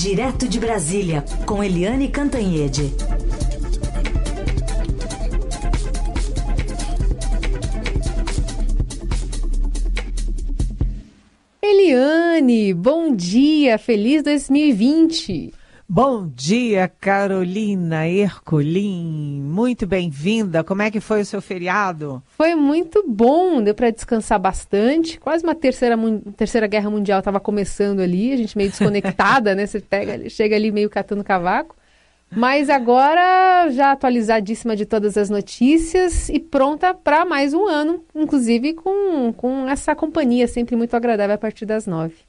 Direto 0.00 0.48
de 0.48 0.60
Brasília, 0.60 1.24
com 1.44 1.60
Eliane 1.60 2.08
Cantanhede. 2.08 2.94
Eliane, 11.60 12.72
bom 12.74 13.12
dia, 13.12 13.76
feliz 13.76 14.22
2020. 14.22 15.57
Bom 15.90 16.28
dia, 16.28 16.86
Carolina 17.00 18.06
Ercolim. 18.06 19.40
Muito 19.42 19.86
bem-vinda. 19.86 20.62
Como 20.62 20.82
é 20.82 20.90
que 20.90 21.00
foi 21.00 21.22
o 21.22 21.24
seu 21.24 21.40
feriado? 21.40 22.22
Foi 22.36 22.54
muito 22.54 23.02
bom, 23.08 23.62
deu 23.62 23.74
para 23.74 23.88
descansar 23.88 24.38
bastante. 24.38 25.18
Quase 25.18 25.42
uma 25.42 25.54
terceira, 25.54 25.96
terceira 26.36 26.66
guerra 26.66 26.90
mundial 26.90 27.20
estava 27.20 27.40
começando 27.40 28.00
ali, 28.00 28.34
a 28.34 28.36
gente 28.36 28.54
meio 28.54 28.68
desconectada, 28.68 29.54
né? 29.56 29.64
Você 29.66 29.80
pega, 29.80 30.28
chega 30.28 30.56
ali 30.56 30.70
meio 30.70 30.90
catando 30.90 31.24
cavaco. 31.24 31.74
Mas 32.30 32.68
agora 32.68 33.70
já 33.70 33.92
atualizadíssima 33.92 34.76
de 34.76 34.84
todas 34.84 35.16
as 35.16 35.30
notícias 35.30 36.28
e 36.28 36.38
pronta 36.38 36.92
para 36.92 37.24
mais 37.24 37.54
um 37.54 37.66
ano, 37.66 38.04
inclusive 38.14 38.74
com, 38.74 39.32
com 39.32 39.66
essa 39.66 39.94
companhia 39.94 40.46
sempre 40.46 40.76
muito 40.76 40.94
agradável 40.94 41.34
a 41.34 41.38
partir 41.38 41.64
das 41.64 41.86
nove. 41.86 42.27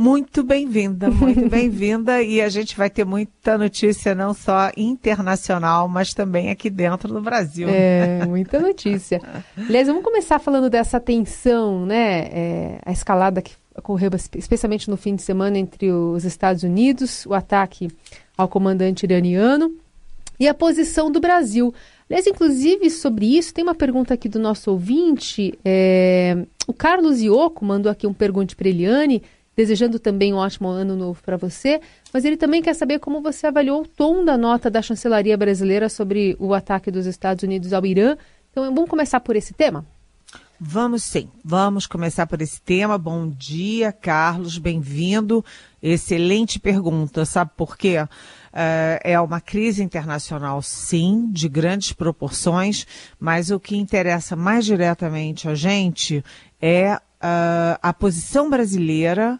Muito 0.00 0.42
bem-vinda, 0.42 1.10
muito 1.10 1.44
bem-vinda. 1.50 2.22
e 2.22 2.40
a 2.40 2.48
gente 2.48 2.74
vai 2.74 2.88
ter 2.88 3.04
muita 3.04 3.58
notícia, 3.58 4.14
não 4.14 4.32
só 4.32 4.72
internacional, 4.74 5.86
mas 5.88 6.14
também 6.14 6.48
aqui 6.48 6.70
dentro 6.70 7.12
do 7.12 7.20
Brasil. 7.20 7.68
É, 7.68 8.24
muita 8.24 8.58
notícia. 8.58 9.20
Aliás, 9.54 9.88
vamos 9.88 10.02
começar 10.02 10.38
falando 10.38 10.70
dessa 10.70 10.98
tensão, 10.98 11.84
né? 11.84 12.30
É, 12.32 12.78
a 12.82 12.90
escalada 12.90 13.42
que 13.42 13.52
ocorreu, 13.76 14.10
especialmente 14.36 14.88
no 14.88 14.96
fim 14.96 15.14
de 15.14 15.20
semana, 15.20 15.58
entre 15.58 15.92
os 15.92 16.24
Estados 16.24 16.62
Unidos, 16.62 17.26
o 17.26 17.34
ataque 17.34 17.88
ao 18.38 18.48
comandante 18.48 19.02
iraniano 19.02 19.70
e 20.38 20.48
a 20.48 20.54
posição 20.54 21.12
do 21.12 21.20
Brasil. 21.20 21.74
Aliás, 22.08 22.26
inclusive, 22.26 22.88
sobre 22.88 23.36
isso, 23.36 23.52
tem 23.52 23.62
uma 23.62 23.74
pergunta 23.74 24.14
aqui 24.14 24.30
do 24.30 24.38
nosso 24.38 24.70
ouvinte. 24.70 25.58
É, 25.62 26.38
o 26.66 26.72
Carlos 26.72 27.20
Ioco 27.20 27.66
mandou 27.66 27.92
aqui 27.92 28.06
um 28.06 28.14
pergunte 28.14 28.56
para 28.56 28.70
Eliane 28.70 29.22
desejando 29.60 29.98
também 29.98 30.32
um 30.32 30.38
ótimo 30.38 30.68
ano 30.68 30.96
novo 30.96 31.22
para 31.22 31.36
você, 31.36 31.82
mas 32.14 32.24
ele 32.24 32.38
também 32.38 32.62
quer 32.62 32.74
saber 32.74 32.98
como 32.98 33.20
você 33.20 33.46
avaliou 33.46 33.82
o 33.82 33.86
tom 33.86 34.24
da 34.24 34.34
nota 34.38 34.70
da 34.70 34.80
chancelaria 34.80 35.36
brasileira 35.36 35.90
sobre 35.90 36.34
o 36.38 36.54
ataque 36.54 36.90
dos 36.90 37.04
Estados 37.04 37.42
Unidos 37.42 37.74
ao 37.74 37.84
Irã. 37.84 38.16
Então, 38.50 38.74
vamos 38.74 38.88
começar 38.88 39.20
por 39.20 39.36
esse 39.36 39.52
tema? 39.52 39.84
Vamos 40.58 41.02
sim, 41.04 41.28
vamos 41.44 41.86
começar 41.86 42.26
por 42.26 42.40
esse 42.40 42.58
tema. 42.62 42.96
Bom 42.96 43.28
dia, 43.28 43.92
Carlos, 43.92 44.56
bem-vindo. 44.56 45.44
Excelente 45.82 46.58
pergunta, 46.58 47.26
sabe 47.26 47.50
por 47.54 47.76
quê? 47.76 48.00
Uh, 48.00 48.08
é 49.04 49.20
uma 49.20 49.42
crise 49.42 49.82
internacional, 49.82 50.62
sim, 50.62 51.28
de 51.30 51.50
grandes 51.50 51.92
proporções, 51.92 52.86
mas 53.18 53.50
o 53.50 53.60
que 53.60 53.76
interessa 53.76 54.34
mais 54.34 54.64
diretamente 54.64 55.50
a 55.50 55.54
gente 55.54 56.24
é 56.62 56.98
uh, 57.22 57.78
a 57.82 57.92
posição 57.92 58.48
brasileira, 58.48 59.38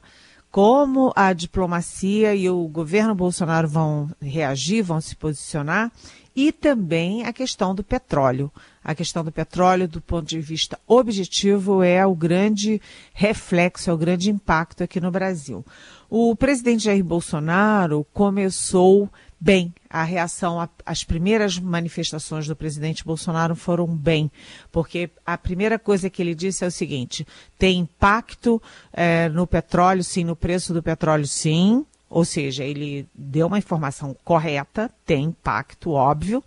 como 0.51 1.13
a 1.15 1.33
diplomacia 1.33 2.35
e 2.35 2.49
o 2.51 2.67
governo 2.69 3.15
Bolsonaro 3.15 3.69
vão 3.69 4.11
reagir, 4.21 4.83
vão 4.83 5.01
se 5.01 5.15
posicionar, 5.15 5.93
e 6.35 6.53
também 6.53 7.25
a 7.25 7.33
questão 7.33 7.75
do 7.75 7.83
petróleo. 7.83 8.51
A 8.83 8.95
questão 8.95 9.23
do 9.23 9.33
petróleo, 9.33 9.87
do 9.87 10.01
ponto 10.01 10.27
de 10.27 10.41
vista 10.41 10.79
objetivo, 10.87 11.83
é 11.83 12.05
o 12.07 12.15
grande 12.15 12.81
reflexo, 13.13 13.91
é 13.91 13.93
o 13.93 13.99
grande 13.99 14.31
impacto 14.31 14.83
aqui 14.83 15.01
no 15.01 15.11
Brasil. 15.11 15.65
O 16.09 16.35
presidente 16.35 16.85
Jair 16.85 17.05
Bolsonaro 17.05 18.07
começou 18.13 19.09
bem. 19.41 19.73
A 19.89 20.05
reação 20.05 20.69
às 20.85 21.03
primeiras 21.03 21.59
manifestações 21.59 22.47
do 22.47 22.55
presidente 22.55 23.05
Bolsonaro 23.05 23.57
foram 23.57 23.87
bem, 23.87 24.31
porque 24.71 25.11
a 25.25 25.39
primeira 25.39 25.79
coisa 25.79 26.11
que 26.11 26.21
ele 26.23 26.35
disse 26.35 26.63
é 26.63 26.67
o 26.67 26.71
seguinte: 26.71 27.27
tem 27.59 27.79
impacto 27.79 28.63
é, 28.93 29.29
no 29.31 29.47
petróleo, 29.47 30.05
sim, 30.05 30.25
no 30.25 30.37
preço 30.37 30.75
do 30.75 30.83
petróleo, 30.83 31.27
sim. 31.27 31.85
Ou 32.09 32.25
seja, 32.25 32.65
ele 32.65 33.07
deu 33.15 33.47
uma 33.47 33.59
informação 33.59 34.17
correta, 34.25 34.91
tem 35.07 35.27
impacto, 35.27 35.93
óbvio. 35.93 36.43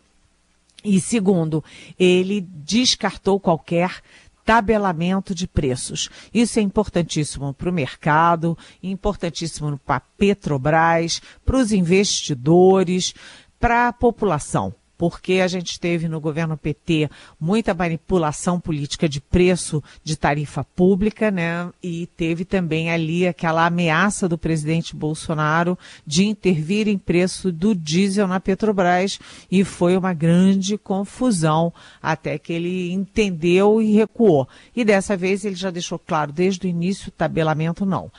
E 0.83 0.99
segundo, 0.99 1.63
ele 1.97 2.41
descartou 2.41 3.39
qualquer 3.39 4.01
tabelamento 4.45 5.33
de 5.33 5.47
preços. 5.47 6.09
Isso 6.33 6.59
é 6.59 6.61
importantíssimo 6.61 7.53
para 7.53 7.69
o 7.69 7.73
mercado, 7.73 8.57
importantíssimo 8.81 9.79
para 9.85 9.97
a 9.97 9.99
Petrobras, 9.99 11.21
para 11.45 11.57
os 11.57 11.71
investidores, 11.71 13.13
para 13.59 13.87
a 13.87 13.93
população 13.93 14.73
porque 14.97 15.33
a 15.33 15.47
gente 15.47 15.79
teve 15.79 16.07
no 16.07 16.19
governo 16.19 16.57
PT 16.57 17.09
muita 17.39 17.73
manipulação 17.73 18.59
política 18.59 19.09
de 19.09 19.19
preço 19.19 19.83
de 20.03 20.15
tarifa 20.15 20.63
pública, 20.63 21.31
né? 21.31 21.69
E 21.81 22.07
teve 22.15 22.45
também 22.45 22.91
ali 22.91 23.27
aquela 23.27 23.65
ameaça 23.65 24.29
do 24.29 24.37
presidente 24.37 24.95
Bolsonaro 24.95 25.77
de 26.05 26.25
intervir 26.25 26.87
em 26.87 26.97
preço 26.97 27.51
do 27.51 27.75
diesel 27.75 28.27
na 28.27 28.39
Petrobras 28.39 29.19
e 29.51 29.63
foi 29.63 29.97
uma 29.97 30.13
grande 30.13 30.77
confusão 30.77 31.73
até 32.01 32.37
que 32.37 32.53
ele 32.53 32.91
entendeu 32.91 33.81
e 33.81 33.93
recuou. 33.93 34.47
E 34.75 34.85
dessa 34.85 35.17
vez 35.17 35.43
ele 35.43 35.55
já 35.55 35.71
deixou 35.71 35.99
claro 35.99 36.31
desde 36.31 36.67
o 36.67 36.69
início, 36.69 37.11
tabelamento 37.11 37.85
não. 37.85 38.11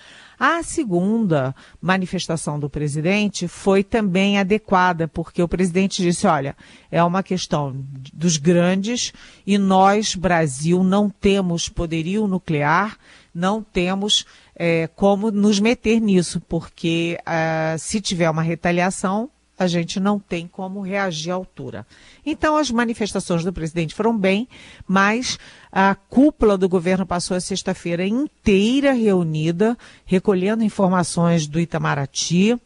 A 0.47 0.62
segunda 0.62 1.55
manifestação 1.81 2.60
do 2.60 2.69
presidente 2.69 3.49
foi 3.49 3.82
também 3.82 4.38
adequada, 4.38 5.09
porque 5.09 5.43
o 5.43 5.49
presidente 5.49 6.03
disse: 6.03 6.27
olha, 6.27 6.55
é 6.91 7.03
uma 7.03 7.22
questão 7.22 7.75
dos 8.12 8.37
grandes 8.37 9.10
e 9.47 9.56
nós, 9.56 10.15
Brasil, 10.15 10.84
não 10.84 11.09
temos 11.09 11.71
poderio 11.71 12.27
nuclear, 12.27 12.99
não 13.34 13.62
temos 13.62 14.27
é, 14.55 14.87
como 14.94 15.31
nos 15.31 15.59
meter 15.60 15.99
nisso, 15.99 16.43
porque 16.47 17.19
uh, 17.22 17.78
se 17.78 17.99
tiver 17.99 18.28
uma 18.28 18.43
retaliação, 18.43 19.31
a 19.59 19.66
gente 19.66 20.00
não 20.00 20.19
tem 20.19 20.47
como 20.47 20.81
reagir 20.81 21.31
à 21.31 21.34
altura. 21.34 21.87
Então, 22.25 22.56
as 22.56 22.70
manifestações 22.70 23.44
do 23.44 23.53
presidente 23.53 23.94
foram 23.94 24.16
bem, 24.16 24.48
mas 24.87 25.38
a 25.70 25.94
cúpula 25.94 26.59
do 26.59 26.69
governo 26.69 27.06
passou 27.06 27.37
a 27.37 27.41
sexta-feira 27.41 28.06
inteira 28.06 28.93
reunida, 28.93 29.76
recolhendo 30.04 30.64
informações 30.64 31.47
do 31.47 31.60
Itamaraty, 31.60 32.59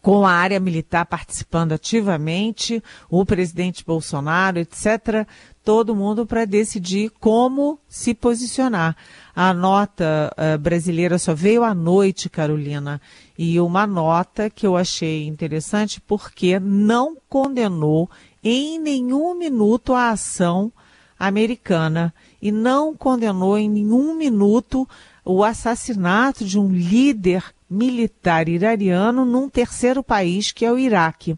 com 0.00 0.24
a 0.24 0.32
área 0.32 0.60
militar 0.60 1.04
participando 1.04 1.72
ativamente, 1.72 2.82
o 3.08 3.24
presidente 3.26 3.84
Bolsonaro, 3.84 4.58
etc., 4.58 5.26
todo 5.64 5.96
mundo 5.96 6.24
para 6.24 6.44
decidir 6.44 7.10
como 7.20 7.78
se 7.88 8.14
posicionar. 8.14 8.96
A 9.42 9.54
nota 9.54 10.30
uh, 10.36 10.58
brasileira 10.58 11.18
só 11.18 11.32
veio 11.32 11.64
à 11.64 11.74
noite, 11.74 12.28
Carolina, 12.28 13.00
e 13.38 13.58
uma 13.58 13.86
nota 13.86 14.50
que 14.50 14.66
eu 14.66 14.76
achei 14.76 15.26
interessante 15.26 15.98
porque 15.98 16.60
não 16.60 17.16
condenou 17.26 18.10
em 18.44 18.78
nenhum 18.78 19.34
minuto 19.34 19.94
a 19.94 20.10
ação 20.10 20.70
americana 21.18 22.12
e 22.42 22.52
não 22.52 22.94
condenou 22.94 23.56
em 23.56 23.70
nenhum 23.70 24.14
minuto 24.14 24.86
o 25.24 25.42
assassinato 25.42 26.44
de 26.44 26.58
um 26.58 26.70
líder 26.70 27.42
militar 27.70 28.46
iraniano 28.46 29.24
num 29.24 29.48
terceiro 29.48 30.02
país, 30.02 30.52
que 30.52 30.66
é 30.66 30.70
o 30.70 30.78
Iraque. 30.78 31.34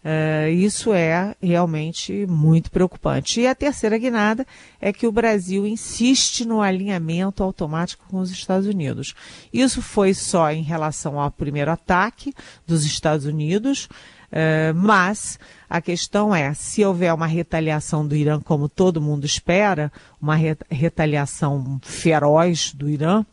Uh, 0.03 0.49
isso 0.49 0.93
é 0.93 1.35
realmente 1.41 2.25
muito 2.25 2.71
preocupante. 2.71 3.39
E 3.39 3.47
a 3.47 3.53
terceira 3.53 3.97
guinada 3.99 4.47
é 4.79 4.91
que 4.91 5.05
o 5.05 5.11
Brasil 5.11 5.67
insiste 5.67 6.43
no 6.43 6.59
alinhamento 6.59 7.43
automático 7.43 8.05
com 8.09 8.17
os 8.17 8.31
Estados 8.31 8.65
Unidos. 8.65 9.13
Isso 9.53 9.79
foi 9.81 10.15
só 10.15 10.51
em 10.51 10.63
relação 10.63 11.19
ao 11.19 11.29
primeiro 11.29 11.69
ataque 11.69 12.33
dos 12.65 12.83
Estados 12.83 13.27
Unidos, 13.27 13.85
uh, 13.85 14.73
mas 14.73 15.37
a 15.69 15.79
questão 15.79 16.33
é: 16.33 16.51
se 16.55 16.83
houver 16.83 17.13
uma 17.13 17.27
retaliação 17.27 18.07
do 18.07 18.15
Irã, 18.15 18.41
como 18.41 18.67
todo 18.67 18.99
mundo 18.99 19.23
espera, 19.23 19.91
uma 20.19 20.35
retaliação 20.69 21.79
feroz 21.83 22.73
do 22.73 22.89
Irã, 22.89 23.23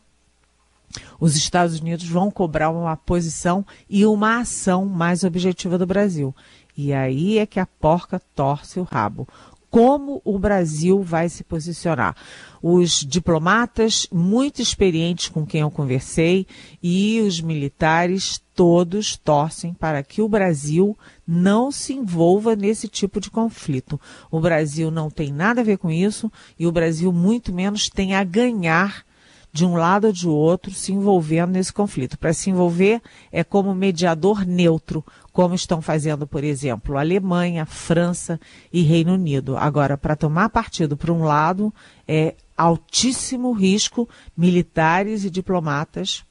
os 1.19 1.35
Estados 1.35 1.79
Unidos 1.79 2.07
vão 2.07 2.31
cobrar 2.31 2.69
uma 2.69 2.95
posição 2.95 3.65
e 3.89 4.05
uma 4.05 4.39
ação 4.39 4.85
mais 4.85 5.23
objetiva 5.23 5.77
do 5.77 5.85
Brasil. 5.85 6.35
E 6.75 6.93
aí 6.93 7.37
é 7.37 7.45
que 7.45 7.59
a 7.59 7.65
porca 7.65 8.21
torce 8.33 8.79
o 8.79 8.83
rabo. 8.83 9.27
Como 9.69 10.19
o 10.25 10.39
Brasil 10.39 11.03
vai 11.03 11.29
se 11.29 11.43
posicionar? 11.43 12.15
Os 12.61 13.05
diplomatas 13.05 14.07
muito 14.11 14.63
experientes 14.63 15.29
com 15.29 15.45
quem 15.45 15.61
eu 15.61 15.69
conversei 15.69 16.47
e 16.81 17.21
os 17.21 17.39
militares 17.39 18.41
todos 18.55 19.15
torcem 19.15 19.73
para 19.73 20.01
que 20.01 20.23
o 20.23 20.27
Brasil 20.27 20.97
não 21.25 21.71
se 21.71 21.93
envolva 21.93 22.55
nesse 22.55 22.87
tipo 22.87 23.19
de 23.19 23.29
conflito. 23.29 24.01
O 24.31 24.39
Brasil 24.39 24.89
não 24.89 25.09
tem 25.09 25.31
nada 25.31 25.61
a 25.61 25.63
ver 25.63 25.77
com 25.77 25.91
isso 25.91 26.31
e 26.57 26.65
o 26.65 26.71
Brasil 26.71 27.13
muito 27.13 27.53
menos 27.53 27.89
tem 27.89 28.15
a 28.15 28.23
ganhar 28.23 29.05
de 29.51 29.65
um 29.65 29.75
lado 29.75 30.07
ou 30.07 30.13
de 30.13 30.27
outro 30.27 30.71
se 30.71 30.93
envolvendo 30.93 31.51
nesse 31.51 31.73
conflito. 31.73 32.17
Para 32.17 32.33
se 32.33 32.49
envolver 32.49 33.01
é 33.31 33.43
como 33.43 33.73
mediador 33.73 34.45
neutro, 34.45 35.03
como 35.31 35.55
estão 35.55 35.81
fazendo, 35.81 36.27
por 36.27 36.43
exemplo, 36.43 36.97
Alemanha, 36.97 37.65
França 37.65 38.39
e 38.71 38.81
Reino 38.81 39.13
Unido. 39.13 39.57
Agora, 39.57 39.97
para 39.97 40.15
tomar 40.15 40.49
partido 40.49 40.95
por 40.95 41.09
um 41.09 41.23
lado, 41.23 41.73
é 42.07 42.35
altíssimo 42.55 43.51
risco, 43.51 44.07
militares 44.37 45.23
e 45.23 45.29
diplomatas 45.29 46.23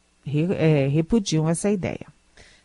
é, 0.59 0.87
repudiam 0.89 1.49
essa 1.49 1.71
ideia. 1.71 2.07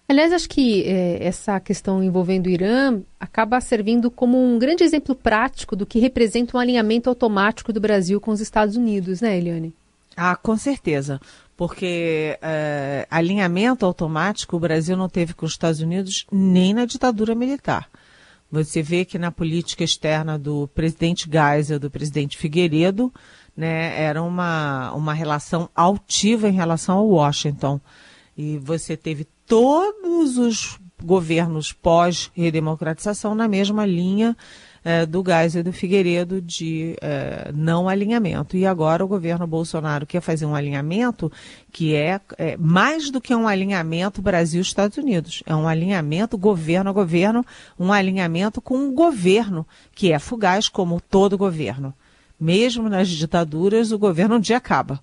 Aliás, 0.08 0.34
acho 0.34 0.50
que 0.50 0.84
é, 0.84 1.26
essa 1.26 1.60
questão 1.60 2.04
envolvendo 2.04 2.48
o 2.48 2.50
Irã 2.50 3.02
acaba 3.20 3.60
servindo 3.62 4.12
como 4.12 4.38
um 4.38 4.60
grande 4.60 4.84
exemplo 4.84 5.16
prático 5.16 5.76
do 5.76 5.86
que 5.86 5.98
representa 5.98 6.58
um 6.58 6.60
alinhamento 6.60 7.10
automático 7.10 7.72
do 7.72 7.80
Brasil 7.80 8.20
com 8.20 8.32
os 8.32 8.42
Estados 8.42 8.76
Unidos, 8.76 9.22
né, 9.22 9.38
Eliane? 9.38 9.74
Ah, 10.16 10.36
com 10.36 10.56
certeza. 10.58 11.20
Porque 11.56 12.38
é, 12.42 13.08
alinhamento 13.10 13.86
automático 13.86 14.56
o 14.56 14.60
Brasil 14.60 14.98
não 14.98 15.10
teve 15.10 15.34
com 15.34 15.46
os 15.46 15.54
Estados 15.54 15.80
Unidos 15.80 16.26
nem 16.32 16.74
na 16.74 16.86
ditadura 16.86 17.36
militar. 17.36 17.90
Você 18.52 18.84
vê 18.84 19.04
que 19.04 19.18
na 19.18 19.32
política 19.32 19.84
externa 19.84 20.38
do 20.38 20.68
presidente 20.68 21.28
Geisel, 21.32 21.80
do 21.80 21.90
presidente 21.90 22.38
Figueiredo, 22.38 23.12
né, 23.58 24.00
era 24.00 24.22
uma, 24.22 24.94
uma 24.94 25.14
relação 25.14 25.70
altiva 25.76 26.48
em 26.48 26.54
relação 26.54 27.00
ao 27.00 27.08
Washington. 27.08 27.82
E 28.38 28.60
você 28.60 28.96
teve 28.96 29.28
todos 29.48 30.38
os 30.38 30.80
governos 31.04 31.74
pós-redemocratização 31.74 33.36
na 33.36 33.48
mesma 33.48 33.86
linha 33.86 34.38
é, 34.84 35.06
do 35.06 35.24
Gás 35.24 35.56
e 35.56 35.64
do 35.64 35.72
Figueiredo 35.72 36.42
de 36.42 36.96
é, 37.02 37.52
não 37.54 37.88
alinhamento. 37.88 38.58
E 38.58 38.66
agora 38.66 39.04
o 39.04 39.08
governo 39.08 39.48
Bolsonaro 39.48 40.06
quer 40.06 40.22
fazer 40.22 40.46
um 40.46 40.56
alinhamento 40.56 41.32
que 41.72 41.96
é, 41.96 42.20
é 42.38 42.58
mais 42.58 43.10
do 43.10 43.22
que 43.22 43.34
um 43.34 43.48
alinhamento 43.48 44.22
Brasil-Estados 44.22 44.98
Unidos. 44.98 45.42
É 45.46 45.56
um 45.56 45.68
alinhamento 45.68 46.38
governo 46.38 46.90
a 46.90 46.94
governo, 46.94 47.46
um 47.80 47.94
alinhamento 47.94 48.62
com 48.62 48.78
um 48.78 48.94
governo 48.94 49.66
que 49.96 50.12
é 50.12 50.20
fugaz, 50.20 50.68
como 50.68 51.00
todo 51.00 51.38
governo. 51.38 51.94
Mesmo 52.40 52.90
nas 52.90 53.08
ditaduras, 53.08 53.92
o 53.92 54.00
governo 54.00 54.36
um 54.36 54.40
dia 54.40 54.58
acaba. 54.58 55.00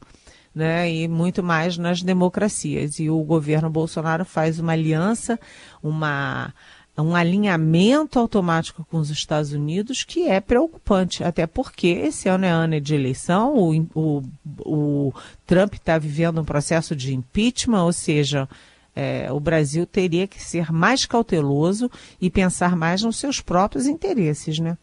Né, 0.52 0.92
e 0.92 1.06
muito 1.06 1.44
mais 1.44 1.78
nas 1.78 2.02
democracias. 2.02 2.98
E 2.98 3.08
o 3.08 3.22
governo 3.22 3.70
Bolsonaro 3.70 4.24
faz 4.24 4.58
uma 4.58 4.72
aliança, 4.72 5.38
uma 5.80 6.52
um 7.00 7.14
alinhamento 7.14 8.18
automático 8.18 8.86
com 8.90 8.98
os 8.98 9.10
Estados 9.10 9.52
Unidos 9.52 10.04
que 10.04 10.28
é 10.28 10.40
preocupante, 10.40 11.24
até 11.24 11.46
porque 11.46 11.88
esse 11.88 12.28
ano 12.28 12.44
é 12.44 12.50
ano 12.50 12.80
de 12.80 12.94
eleição, 12.94 13.54
o, 13.56 13.86
o, 13.94 14.22
o 14.64 15.14
Trump 15.46 15.74
está 15.74 15.98
vivendo 15.98 16.40
um 16.40 16.44
processo 16.44 16.94
de 16.94 17.14
impeachment, 17.14 17.84
ou 17.84 17.92
seja, 17.92 18.48
é, 18.94 19.32
o 19.32 19.40
Brasil 19.40 19.86
teria 19.86 20.26
que 20.26 20.42
ser 20.42 20.72
mais 20.72 21.06
cauteloso 21.06 21.90
e 22.20 22.28
pensar 22.28 22.76
mais 22.76 23.02
nos 23.02 23.16
seus 23.16 23.40
próprios 23.40 23.86
interesses, 23.86 24.58
né? 24.58 24.76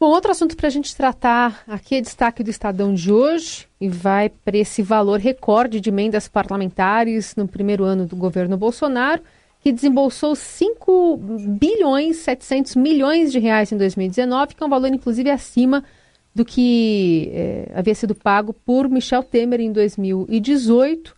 Bom, 0.00 0.10
outro 0.10 0.30
assunto 0.30 0.56
para 0.56 0.68
a 0.68 0.70
gente 0.70 0.94
tratar 0.94 1.64
aqui 1.66 1.96
é 1.96 2.00
destaque 2.00 2.44
do 2.44 2.50
Estadão 2.50 2.94
de 2.94 3.12
hoje 3.12 3.66
e 3.80 3.88
vai 3.88 4.28
para 4.28 4.56
esse 4.56 4.80
valor 4.80 5.18
recorde 5.18 5.80
de 5.80 5.88
emendas 5.88 6.28
parlamentares 6.28 7.34
no 7.34 7.48
primeiro 7.48 7.82
ano 7.82 8.06
do 8.06 8.14
governo 8.14 8.56
Bolsonaro 8.56 9.20
que 9.68 9.72
desembolsou 9.72 10.34
5 10.34 11.18
bilhões 11.60 12.16
700 12.16 12.74
milhões 12.74 13.30
de 13.30 13.38
reais 13.38 13.70
em 13.70 13.76
2019, 13.76 14.54
que 14.54 14.62
é 14.62 14.66
um 14.66 14.70
valor 14.70 14.88
inclusive 14.88 15.30
acima 15.30 15.84
do 16.34 16.42
que 16.42 17.30
é, 17.34 17.72
havia 17.74 17.94
sido 17.94 18.14
pago 18.14 18.54
por 18.54 18.88
Michel 18.88 19.22
Temer 19.22 19.60
em 19.60 19.70
2018. 19.70 21.14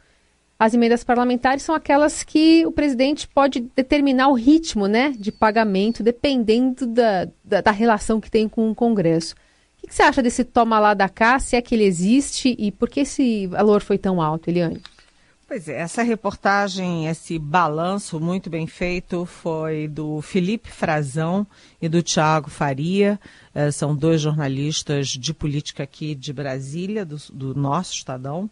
As 0.59 0.75
emendas 0.75 1.05
parlamentares 1.05 1.63
são 1.63 1.77
aquelas 1.77 2.25
que 2.25 2.67
o 2.67 2.73
presidente 2.73 3.29
pode 3.29 3.61
determinar 3.77 4.29
o 4.29 4.35
ritmo 4.35 4.89
né, 4.89 5.15
de 5.17 5.31
pagamento, 5.31 6.03
dependendo 6.03 6.87
da, 6.87 7.29
da, 7.45 7.61
da 7.61 7.71
relação 7.71 8.21
que 8.21 8.31
tem 8.31 8.49
com 8.49 8.69
o 8.69 8.75
Congresso. 8.75 9.35
O 9.35 9.81
que, 9.81 9.87
que 9.87 9.95
você 9.95 10.03
acha 10.03 10.21
desse 10.21 10.43
toma 10.43 10.81
lá 10.81 10.93
da 10.93 11.09
cá, 11.09 11.39
se 11.39 11.55
é 11.55 11.63
que 11.63 11.75
ele 11.75 11.85
existe 11.85 12.57
e 12.59 12.73
por 12.73 12.91
que 12.91 13.01
esse 13.01 13.47
valor 13.47 13.81
foi 13.81 13.97
tão 13.97 14.21
alto, 14.21 14.51
Eliane? 14.51 14.83
Pois 15.51 15.69
é, 15.69 15.81
essa 15.81 16.05
reportagem, 16.05 17.09
esse 17.09 17.37
balanço 17.37 18.21
muito 18.21 18.49
bem 18.49 18.69
feito 18.69 19.27
foi 19.27 19.89
do 19.89 20.23
Felipe 20.23 20.71
Frazão 20.71 21.45
e 21.83 21.89
do 21.89 22.05
Tiago 22.05 22.49
Faria. 22.49 23.19
É, 23.53 23.69
são 23.73 23.97
dois 23.97 24.21
jornalistas 24.21 25.09
de 25.09 25.35
política 25.35 25.83
aqui 25.83 26.15
de 26.15 26.33
Brasília, 26.33 27.05
do, 27.05 27.17
do 27.33 27.53
nosso 27.53 27.95
Estadão. 27.95 28.49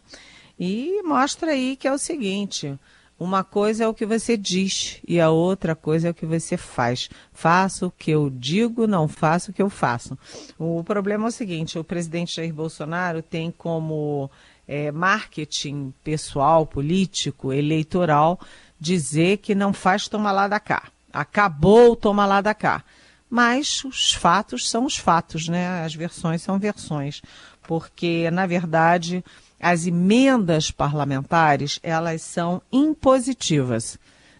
E 0.59 1.01
mostra 1.03 1.51
aí 1.51 1.77
que 1.77 1.87
é 1.87 1.93
o 1.93 1.97
seguinte: 1.97 2.77
uma 3.17 3.45
coisa 3.45 3.85
é 3.85 3.87
o 3.87 3.93
que 3.93 4.05
você 4.05 4.35
diz 4.35 5.01
e 5.07 5.21
a 5.21 5.29
outra 5.29 5.75
coisa 5.75 6.09
é 6.09 6.11
o 6.11 6.13
que 6.13 6.25
você 6.25 6.55
faz. 6.55 7.09
Faço 7.31 7.87
o 7.87 7.91
que 7.91 8.11
eu 8.11 8.29
digo, 8.29 8.87
não 8.87 9.07
faço 9.07 9.51
o 9.51 9.53
que 9.53 9.61
eu 9.61 9.69
faço. 9.69 10.17
O 10.57 10.83
problema 10.83 11.25
é 11.25 11.29
o 11.29 11.31
seguinte: 11.31 11.79
o 11.79 11.83
presidente 11.83 12.35
Jair 12.35 12.53
Bolsonaro 12.53 13.21
tem 13.21 13.51
como 13.51 14.29
é, 14.69 14.91
marketing 14.91 15.91
pessoal, 16.03 16.63
político, 16.63 17.51
eleitoral, 17.51 18.39
dizer 18.79 19.37
que 19.37 19.55
não 19.55 19.73
faz 19.73 20.07
tomar 20.07 20.31
lá 20.31 20.47
da 20.47 20.59
cá. 20.59 20.83
Acabou 21.11 21.95
tomar 21.95 22.27
lá 22.27 22.39
da 22.39 22.53
cá. 22.53 22.83
Mas 23.27 23.83
os 23.83 24.13
fatos 24.13 24.69
são 24.69 24.85
os 24.85 24.95
fatos, 24.95 25.47
né? 25.47 25.83
As 25.83 25.95
versões 25.95 26.43
são 26.43 26.59
versões. 26.59 27.23
Porque, 27.63 28.29
na 28.29 28.45
verdade, 28.45 29.25
as 29.59 29.87
emendas 29.87 30.69
parlamentares, 30.69 31.79
elas 31.81 32.21
são 32.21 32.61
impositivas. 32.71 33.97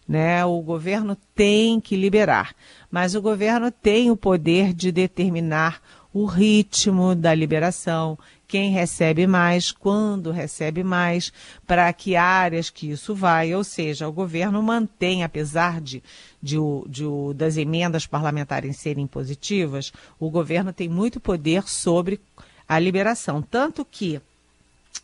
Né? 0.07 0.45
O 0.45 0.61
governo 0.61 1.17
tem 1.35 1.79
que 1.79 1.95
liberar, 1.95 2.55
mas 2.89 3.13
o 3.13 3.21
governo 3.21 3.71
tem 3.71 4.09
o 4.09 4.17
poder 4.17 4.73
de 4.73 4.91
determinar 4.91 5.81
o 6.11 6.25
ritmo 6.25 7.13
da 7.13 7.33
liberação, 7.35 8.17
quem 8.49 8.71
recebe 8.71 9.27
mais, 9.27 9.71
quando 9.71 10.31
recebe 10.31 10.83
mais, 10.83 11.31
para 11.67 11.93
que 11.93 12.15
áreas 12.15 12.71
que 12.71 12.89
isso 12.89 13.13
vai, 13.13 13.53
ou 13.53 13.63
seja, 13.63 14.09
o 14.09 14.11
governo 14.11 14.61
mantém, 14.63 15.23
apesar 15.23 15.79
de, 15.79 16.01
de, 16.41 16.57
de, 16.87 17.05
das 17.35 17.57
emendas 17.57 18.07
parlamentares 18.07 18.75
serem 18.77 19.05
positivas, 19.05 19.93
o 20.19 20.31
governo 20.31 20.73
tem 20.73 20.89
muito 20.89 21.19
poder 21.19 21.69
sobre 21.69 22.19
a 22.67 22.79
liberação. 22.79 23.39
Tanto 23.39 23.85
que 23.85 24.19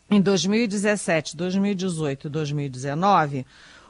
em 0.09 0.19
2017, 0.19 1.37
2018 1.37 2.25
e 2.25 2.29
2019, 2.31 3.45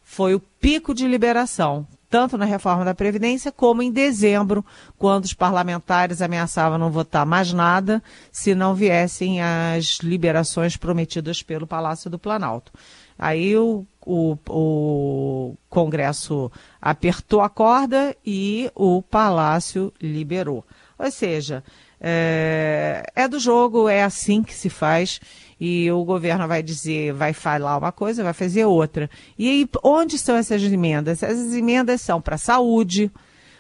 foi 0.10 0.34
o 0.34 0.40
pico 0.40 0.92
de 0.92 1.08
liberação, 1.08 1.86
tanto 2.10 2.36
na 2.36 2.44
reforma 2.44 2.84
da 2.84 2.96
Previdência 2.96 3.52
como 3.52 3.84
em 3.84 3.92
dezembro, 3.92 4.66
quando 4.98 5.26
os 5.26 5.36
parlamentares 5.36 6.20
ameaçavam 6.20 6.80
não 6.80 6.90
votar 6.90 7.28
mais 7.28 7.54
nada 7.54 8.02
se 8.32 8.56
não 8.56 8.74
viessem 8.74 9.40
as 9.40 10.00
liberações 10.02 10.76
prometidas 10.76 11.44
pelo 11.44 11.68
Palácio 11.68 12.10
do 12.10 12.18
Planalto. 12.18 12.72
Aí 13.20 13.56
o, 13.56 13.86
o, 14.04 14.36
o 14.50 15.56
Congresso 15.70 16.52
apertou 16.82 17.42
a 17.42 17.48
corda 17.48 18.16
e 18.26 18.72
o 18.74 19.04
Palácio 19.04 19.94
liberou. 20.02 20.66
Ou 20.98 21.12
seja, 21.12 21.64
é, 22.02 23.04
é, 23.16 23.28
do 23.28 23.40
jogo, 23.40 23.88
é 23.88 24.04
assim 24.04 24.42
que 24.42 24.56
se 24.56 24.70
faz. 24.70 25.20
E 25.60 25.92
o 25.92 26.04
governo 26.06 26.48
vai 26.48 26.64
dizer, 26.64 27.14
vai 27.14 27.34
falar 27.34 27.78
uma 27.78 27.92
coisa, 27.92 28.24
vai 28.24 28.34
fazer 28.34 28.66
outra. 28.66 29.10
E 29.38 29.50
aí, 29.50 29.70
onde 29.84 30.18
são 30.18 30.36
essas 30.36 30.64
emendas? 30.64 31.22
Essas 31.22 31.54
emendas 31.54 32.02
são 32.02 32.22
para 32.22 32.36
a 32.36 32.38
saúde, 32.38 33.12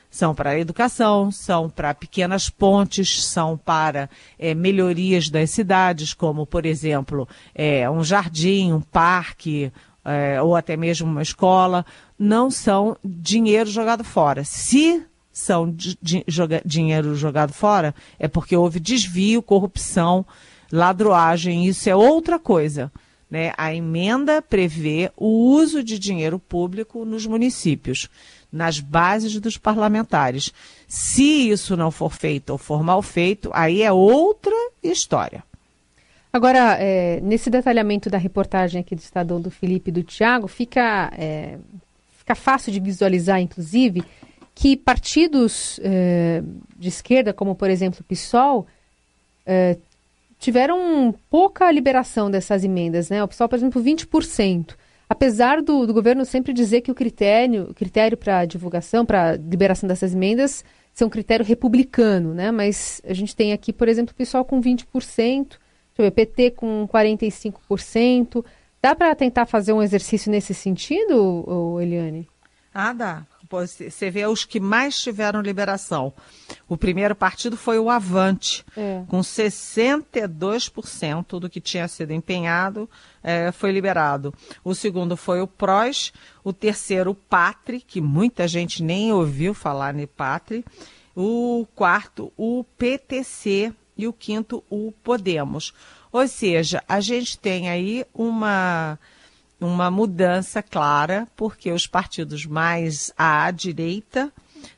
são 0.09 0.33
para 0.33 0.51
a 0.51 0.59
educação, 0.59 1.31
são 1.31 1.69
para 1.69 1.93
pequenas 1.93 2.49
pontes, 2.49 3.23
são 3.25 3.57
para 3.57 4.09
é, 4.37 4.55
melhorias 4.55 5.29
das 5.29 5.51
cidades, 5.51 6.13
como, 6.13 6.45
por 6.45 6.65
exemplo, 6.65 7.27
é, 7.53 7.89
um 7.89 8.03
jardim, 8.03 8.71
um 8.71 8.81
parque, 8.81 9.71
é, 10.03 10.41
ou 10.41 10.55
até 10.55 10.75
mesmo 10.75 11.07
uma 11.07 11.21
escola. 11.21 11.85
Não 12.17 12.49
são 12.49 12.97
dinheiro 13.03 13.69
jogado 13.69 14.03
fora. 14.03 14.43
Se 14.43 15.05
são 15.31 15.73
joga, 16.27 16.61
dinheiro 16.65 17.15
jogado 17.15 17.53
fora, 17.53 17.93
é 18.17 18.27
porque 18.27 18.55
houve 18.55 18.79
desvio, 18.79 19.41
corrupção, 19.41 20.25
ladroagem, 20.71 21.65
isso 21.65 21.89
é 21.89 21.95
outra 21.95 22.39
coisa. 22.39 22.91
Né? 23.29 23.53
A 23.57 23.73
emenda 23.73 24.41
prevê 24.41 25.11
o 25.15 25.27
uso 25.27 25.83
de 25.83 25.99
dinheiro 25.99 26.39
público 26.39 27.05
nos 27.05 27.25
municípios, 27.25 28.09
nas 28.51 28.79
bases 28.79 29.39
dos 29.39 29.57
parlamentares. 29.57 30.51
Se 30.87 31.49
isso 31.49 31.77
não 31.77 31.91
for 31.91 32.11
feito 32.11 32.49
ou 32.51 32.57
for 32.57 32.83
mal 32.83 33.01
feito, 33.01 33.51
aí 33.53 33.83
é 33.83 33.91
outra 33.91 34.55
história. 34.81 35.43
Agora, 36.31 36.77
é, 36.79 37.19
nesse 37.21 37.49
detalhamento 37.49 38.09
da 38.09 38.17
reportagem 38.17 38.81
aqui 38.81 38.95
do 38.95 38.99
Estadão 38.99 39.41
do 39.41 39.49
Felipe 39.49 39.89
e 39.89 39.93
do 39.93 40.03
Tiago, 40.03 40.47
fica, 40.47 41.11
é, 41.17 41.57
fica 42.17 42.35
fácil 42.35 42.71
de 42.71 42.79
visualizar, 42.79 43.39
inclusive, 43.39 44.03
que 44.59 44.75
partidos 44.75 45.79
eh, 45.81 46.43
de 46.77 46.89
esquerda, 46.89 47.31
como 47.31 47.55
por 47.55 47.69
exemplo 47.69 48.01
o 48.01 48.03
PSOL, 48.03 48.67
eh, 49.45 49.77
tiveram 50.39 51.13
pouca 51.29 51.69
liberação 51.69 52.31
dessas 52.31 52.63
emendas, 52.63 53.09
né? 53.09 53.21
O 53.21 53.27
PSOL, 53.27 53.49
por 53.49 53.57
exemplo, 53.57 53.83
20%. 53.83 54.75
Apesar 55.07 55.61
do, 55.61 55.85
do 55.85 55.93
governo 55.93 56.23
sempre 56.23 56.53
dizer 56.53 56.81
que 56.81 56.91
o 56.91 56.95
critério, 56.95 57.73
critério 57.75 58.17
para 58.17 58.45
divulgação, 58.45 59.05
para 59.05 59.35
liberação 59.35 59.87
dessas 59.87 60.13
emendas, 60.13 60.63
é 60.99 61.05
um 61.05 61.09
critério 61.09 61.45
republicano, 61.45 62.33
né? 62.33 62.51
Mas 62.51 63.01
a 63.05 63.13
gente 63.13 63.35
tem 63.35 63.53
aqui, 63.53 63.71
por 63.71 63.87
exemplo, 63.87 64.13
o 64.13 64.15
PSOL 64.15 64.43
com 64.43 64.61
20%, 64.61 64.85
deixa 64.97 65.59
eu 65.97 66.05
ver, 66.05 66.11
PT 66.11 66.51
com 66.51 66.87
45%. 66.87 68.43
Dá 68.81 68.95
para 68.95 69.15
tentar 69.15 69.45
fazer 69.45 69.73
um 69.73 69.81
exercício 69.81 70.31
nesse 70.31 70.53
sentido, 70.53 71.79
Eliane? 71.81 72.27
Ah, 72.73 72.93
dá 72.93 73.25
você 73.49 74.11
vê 74.11 74.27
os 74.27 74.45
que 74.45 74.59
mais 74.59 75.01
tiveram 75.01 75.41
liberação. 75.41 76.13
O 76.67 76.77
primeiro 76.77 77.15
partido 77.15 77.57
foi 77.57 77.79
o 77.79 77.89
Avante, 77.89 78.63
é. 78.77 79.03
com 79.07 79.21
62% 79.21 81.39
do 81.39 81.49
que 81.49 81.59
tinha 81.59 81.87
sido 81.87 82.11
empenhado 82.11 82.87
é, 83.23 83.51
foi 83.51 83.71
liberado. 83.71 84.31
O 84.63 84.75
segundo 84.75 85.17
foi 85.17 85.41
o 85.41 85.47
PROS, 85.47 86.13
o 86.43 86.53
terceiro 86.53 87.09
o 87.11 87.15
Patri, 87.15 87.81
que 87.81 87.99
muita 87.99 88.47
gente 88.47 88.83
nem 88.83 89.11
ouviu 89.11 89.53
falar 89.53 89.93
no 89.93 90.07
Patri, 90.07 90.63
o 91.15 91.65
quarto 91.75 92.31
o 92.37 92.63
PTC 92.77 93.73
e 93.97 94.07
o 94.07 94.13
quinto 94.13 94.63
o 94.69 94.93
Podemos. 95.03 95.73
Ou 96.11 96.27
seja, 96.27 96.83
a 96.87 96.99
gente 96.99 97.37
tem 97.37 97.69
aí 97.69 98.05
uma 98.13 98.97
uma 99.59 99.91
mudança 99.91 100.63
clara, 100.63 101.27
porque 101.35 101.71
os 101.71 101.85
partidos 101.85 102.45
mais 102.45 103.11
à 103.17 103.51
direita 103.51 104.31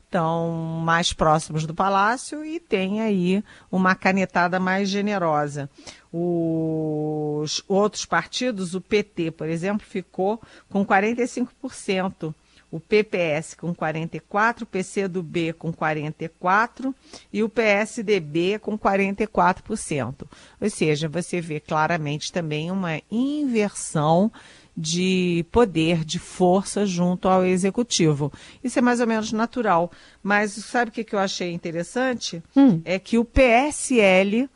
estão 0.04 0.50
mais 0.84 1.12
próximos 1.12 1.66
do 1.66 1.74
palácio 1.74 2.44
e 2.44 2.60
tem 2.60 3.00
aí 3.00 3.42
uma 3.70 3.94
canetada 3.94 4.60
mais 4.60 4.90
generosa. 4.90 5.70
Os 6.12 7.64
outros 7.66 8.04
partidos, 8.04 8.74
o 8.74 8.80
PT, 8.80 9.30
por 9.30 9.48
exemplo, 9.48 9.86
ficou 9.86 10.40
com 10.68 10.84
45%. 10.84 12.34
O 12.70 12.80
PPS 12.80 13.54
com 13.54 13.74
44, 13.74 14.64
o 14.64 14.66
PCdoB 14.66 15.52
com 15.52 15.70
44 15.70 16.94
e 17.30 17.42
o 17.42 17.48
PSDB 17.48 18.58
com 18.58 18.78
44%. 18.78 20.26
Ou 20.58 20.70
seja, 20.70 21.06
você 21.06 21.38
vê 21.38 21.60
claramente 21.60 22.32
também 22.32 22.70
uma 22.70 22.98
inversão 23.10 24.32
de 24.76 25.44
poder, 25.52 26.04
de 26.04 26.18
força 26.18 26.86
junto 26.86 27.28
ao 27.28 27.44
executivo. 27.44 28.32
Isso 28.64 28.78
é 28.78 28.82
mais 28.82 29.00
ou 29.00 29.06
menos 29.06 29.32
natural. 29.32 29.90
Mas 30.22 30.52
sabe 30.52 30.90
o 30.90 30.92
que, 30.92 31.04
que 31.04 31.14
eu 31.14 31.18
achei 31.18 31.52
interessante? 31.52 32.42
Hum. 32.56 32.80
É 32.84 32.98
que 32.98 33.18
o 33.18 33.24
PSL, 33.24 34.48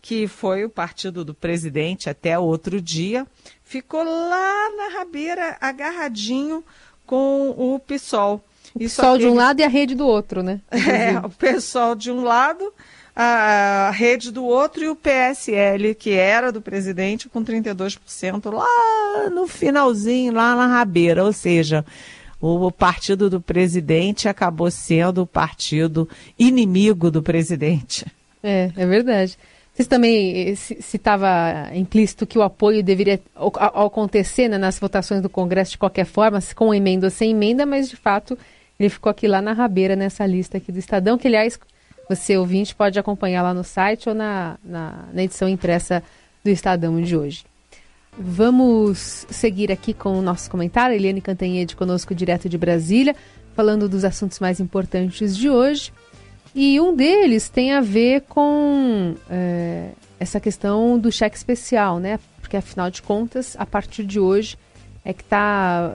que 0.00 0.28
foi 0.28 0.64
o 0.64 0.70
partido 0.70 1.24
do 1.24 1.34
presidente 1.34 2.08
até 2.08 2.38
outro 2.38 2.80
dia, 2.80 3.26
ficou 3.64 4.04
lá 4.04 4.70
na 4.76 4.98
rabeira, 4.98 5.56
agarradinho 5.60 6.62
com 7.04 7.50
o 7.50 7.78
PSOL. 7.80 8.44
O 8.74 8.78
PSOL 8.78 9.18
de 9.18 9.26
um 9.26 9.34
lado 9.34 9.60
e 9.60 9.64
a 9.64 9.68
rede 9.68 9.94
do 9.94 10.06
outro, 10.06 10.42
né? 10.42 10.60
É, 10.70 11.18
o 11.18 11.30
PSOL 11.30 11.94
de 11.94 12.10
um 12.10 12.22
lado 12.22 12.72
a 13.16 13.90
rede 13.94 14.30
do 14.30 14.44
outro 14.44 14.84
e 14.84 14.88
o 14.90 14.94
PSL, 14.94 15.94
que 15.94 16.10
era 16.10 16.52
do 16.52 16.60
presidente, 16.60 17.30
com 17.30 17.42
32% 17.42 18.52
lá 18.52 19.30
no 19.30 19.48
finalzinho, 19.48 20.34
lá 20.34 20.54
na 20.54 20.66
rabeira. 20.66 21.24
Ou 21.24 21.32
seja, 21.32 21.82
o 22.38 22.70
partido 22.70 23.30
do 23.30 23.40
presidente 23.40 24.28
acabou 24.28 24.70
sendo 24.70 25.22
o 25.22 25.26
partido 25.26 26.06
inimigo 26.38 27.10
do 27.10 27.22
presidente. 27.22 28.04
É, 28.42 28.70
é 28.76 28.86
verdade. 28.86 29.38
Vocês 29.72 29.88
também, 29.88 30.50
eh, 30.50 30.54
se 30.54 30.96
estava 30.96 31.70
implícito 31.74 32.26
que 32.26 32.38
o 32.38 32.42
apoio 32.42 32.82
deveria 32.82 33.20
acontecer 33.34 34.48
né, 34.48 34.56
nas 34.56 34.78
votações 34.78 35.20
do 35.20 35.28
Congresso 35.28 35.72
de 35.72 35.78
qualquer 35.78 36.06
forma, 36.06 36.38
com 36.54 36.72
emenda 36.72 37.06
ou 37.06 37.10
sem 37.10 37.32
emenda, 37.32 37.66
mas 37.66 37.88
de 37.88 37.96
fato 37.96 38.38
ele 38.78 38.88
ficou 38.88 39.10
aqui 39.10 39.26
lá 39.26 39.42
na 39.42 39.52
rabeira 39.52 39.94
nessa 39.94 40.24
lista 40.26 40.58
aqui 40.58 40.72
do 40.72 40.78
Estadão, 40.78 41.18
que 41.18 41.28
aliás 41.28 41.58
você, 42.08 42.36
ouvinte, 42.36 42.74
pode 42.74 42.98
acompanhar 42.98 43.42
lá 43.42 43.52
no 43.52 43.64
site 43.64 44.08
ou 44.08 44.14
na, 44.14 44.56
na, 44.64 45.04
na 45.12 45.22
edição 45.22 45.48
impressa 45.48 46.02
do 46.44 46.50
Estadão 46.50 47.00
de 47.00 47.16
hoje. 47.16 47.44
Vamos 48.18 49.26
seguir 49.28 49.70
aqui 49.70 49.92
com 49.92 50.18
o 50.18 50.22
nosso 50.22 50.50
comentário. 50.50 50.94
Eliane 50.94 51.20
Cantanhede 51.20 51.76
conosco 51.76 52.14
direto 52.14 52.48
de 52.48 52.56
Brasília, 52.56 53.14
falando 53.54 53.88
dos 53.88 54.04
assuntos 54.04 54.38
mais 54.38 54.58
importantes 54.58 55.36
de 55.36 55.50
hoje. 55.50 55.92
E 56.54 56.80
um 56.80 56.96
deles 56.96 57.50
tem 57.50 57.72
a 57.72 57.82
ver 57.82 58.22
com 58.22 59.14
é, 59.28 59.90
essa 60.18 60.40
questão 60.40 60.98
do 60.98 61.12
cheque 61.12 61.36
especial, 61.36 61.98
né? 61.98 62.18
Porque 62.40 62.56
afinal 62.56 62.90
de 62.90 63.02
contas, 63.02 63.54
a 63.58 63.66
partir 63.66 64.04
de 64.04 64.18
hoje 64.18 64.56
é 65.04 65.12
que 65.12 65.22
estão 65.22 65.34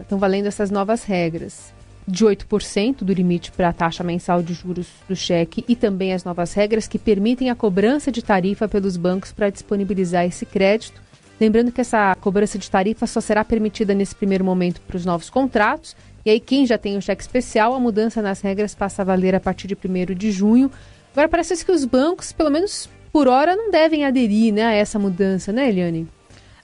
tá, 0.07 0.15
valendo 0.17 0.45
essas 0.45 0.69
novas 0.69 1.03
regras. 1.03 1.73
De 2.11 2.25
8% 2.25 3.03
do 3.03 3.13
limite 3.13 3.51
para 3.51 3.69
a 3.69 3.73
taxa 3.73 4.03
mensal 4.03 4.43
de 4.43 4.53
juros 4.53 4.87
do 5.07 5.15
cheque 5.15 5.63
e 5.67 5.75
também 5.75 6.13
as 6.13 6.25
novas 6.25 6.53
regras 6.53 6.87
que 6.87 6.99
permitem 6.99 7.49
a 7.49 7.55
cobrança 7.55 8.11
de 8.11 8.21
tarifa 8.21 8.67
pelos 8.67 8.97
bancos 8.97 9.31
para 9.31 9.49
disponibilizar 9.49 10.25
esse 10.25 10.45
crédito. 10.45 11.01
Lembrando 11.39 11.71
que 11.71 11.81
essa 11.81 12.13
cobrança 12.19 12.59
de 12.59 12.69
tarifa 12.69 13.07
só 13.07 13.21
será 13.21 13.45
permitida 13.45 13.95
nesse 13.95 14.13
primeiro 14.13 14.43
momento 14.43 14.81
para 14.81 14.97
os 14.97 15.05
novos 15.05 15.29
contratos. 15.29 15.95
E 16.25 16.29
aí, 16.29 16.39
quem 16.39 16.67
já 16.67 16.77
tem 16.77 16.97
o 16.97 17.01
cheque 17.01 17.23
especial, 17.23 17.73
a 17.73 17.79
mudança 17.79 18.21
nas 18.21 18.41
regras 18.41 18.75
passa 18.75 19.01
a 19.01 19.05
valer 19.05 19.33
a 19.33 19.39
partir 19.39 19.67
de 19.67 19.75
1 19.75 20.13
de 20.13 20.31
junho. 20.31 20.69
Agora, 21.13 21.29
parece 21.29 21.65
que 21.65 21.71
os 21.71 21.85
bancos, 21.85 22.31
pelo 22.31 22.51
menos 22.51 22.87
por 23.11 23.27
hora, 23.27 23.55
não 23.55 23.71
devem 23.71 24.05
aderir 24.05 24.53
né, 24.53 24.65
a 24.65 24.73
essa 24.73 24.99
mudança, 24.99 25.51
né, 25.51 25.69
Eliane? 25.69 26.07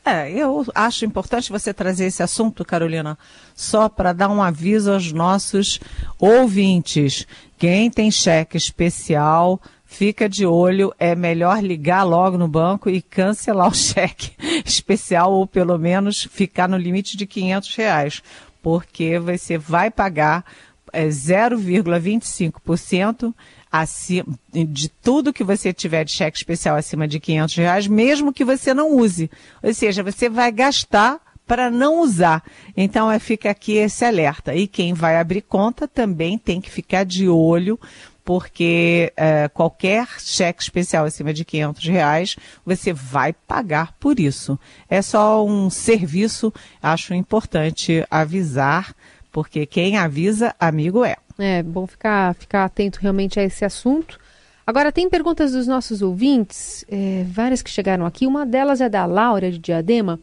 É, 0.08 0.32
eu 0.32 0.66
acho 0.74 1.04
importante 1.04 1.52
você 1.52 1.74
trazer 1.74 2.06
esse 2.06 2.24
assunto, 2.24 2.64
Carolina, 2.64 3.20
só 3.54 3.90
para 3.90 4.14
dar 4.14 4.30
um 4.30 4.42
aviso 4.42 4.94
aos 4.94 5.12
nossos 5.12 5.82
ouvintes. 6.18 7.28
Quem 7.58 7.92
tem 7.92 8.10
cheque 8.10 8.56
especial, 8.56 9.62
fica 9.86 10.30
de 10.30 10.46
olho, 10.46 10.94
é 10.98 11.14
melhor 11.14 11.62
ligar 11.62 12.04
logo 12.04 12.38
no 12.38 12.48
banco 12.48 12.90
e 12.90 13.02
cancelar 13.02 13.68
o 13.68 13.76
cheque 13.76 14.32
especial 14.66 15.34
ou 15.34 15.46
pelo 15.46 15.78
menos 15.78 16.26
ficar 16.32 16.70
no 16.70 16.78
limite 16.78 17.18
de 17.18 17.28
500 17.28 17.76
reais, 17.76 18.24
porque 18.64 19.20
você 19.20 19.58
vai 19.58 19.92
pagar 19.92 20.46
é, 20.94 21.10
0,25% 21.10 23.34
acima, 23.72 24.38
de 24.52 24.90
tudo 24.90 25.34
que 25.34 25.44
você 25.44 25.74
tiver 25.74 26.04
de 26.04 26.12
cheque 26.12 26.38
especial 26.38 26.76
acima 26.76 27.08
de 27.08 27.20
500 27.20 27.56
reais, 27.56 27.88
mesmo 27.88 28.34
que 28.34 28.46
você 28.46 28.74
não 28.74 28.92
use. 28.92 29.30
Ou 29.62 29.74
seja, 29.74 30.04
você 30.04 30.30
vai 30.30 30.52
gastar 30.52 31.20
para 31.48 31.72
não 31.72 32.02
usar. 32.02 32.44
Então, 32.76 33.10
é, 33.10 33.18
fica 33.18 33.50
aqui 33.50 33.78
esse 33.78 34.04
alerta. 34.04 34.54
E 34.54 34.68
quem 34.68 34.94
vai 34.94 35.18
abrir 35.18 35.42
conta 35.42 35.88
também 35.88 36.38
tem 36.38 36.60
que 36.60 36.70
ficar 36.70 37.06
de 37.06 37.30
olho, 37.30 37.80
porque 38.26 39.14
é, 39.16 39.48
qualquer 39.48 40.06
cheque 40.20 40.62
especial 40.62 41.06
acima 41.06 41.34
de 41.34 41.46
500 41.46 41.88
reais, 41.88 42.36
você 42.66 42.92
vai 42.92 43.32
pagar 43.32 43.94
por 43.94 44.20
isso. 44.20 44.60
É 44.90 45.02
só 45.02 45.46
um 45.46 45.70
serviço, 45.70 46.54
acho 46.84 47.14
importante 47.14 48.06
avisar, 48.12 48.94
porque 49.32 49.66
quem 49.66 49.98
avisa, 49.98 50.54
amigo 50.60 51.06
é. 51.06 51.16
É 51.38 51.62
bom 51.62 51.86
ficar, 51.86 52.34
ficar 52.36 52.66
atento 52.66 53.00
realmente 53.02 53.40
a 53.40 53.44
esse 53.44 53.64
assunto. 53.64 54.20
Agora, 54.66 54.92
tem 54.92 55.10
perguntas 55.10 55.54
dos 55.54 55.68
nossos 55.68 56.02
ouvintes, 56.02 56.84
é, 56.90 57.24
várias 57.30 57.62
que 57.62 57.70
chegaram 57.70 58.06
aqui. 58.06 58.28
Uma 58.28 58.46
delas 58.46 58.82
é 58.82 58.90
da 58.90 59.06
Laura 59.06 59.50
de 59.50 59.60
Diadema. 59.60 60.20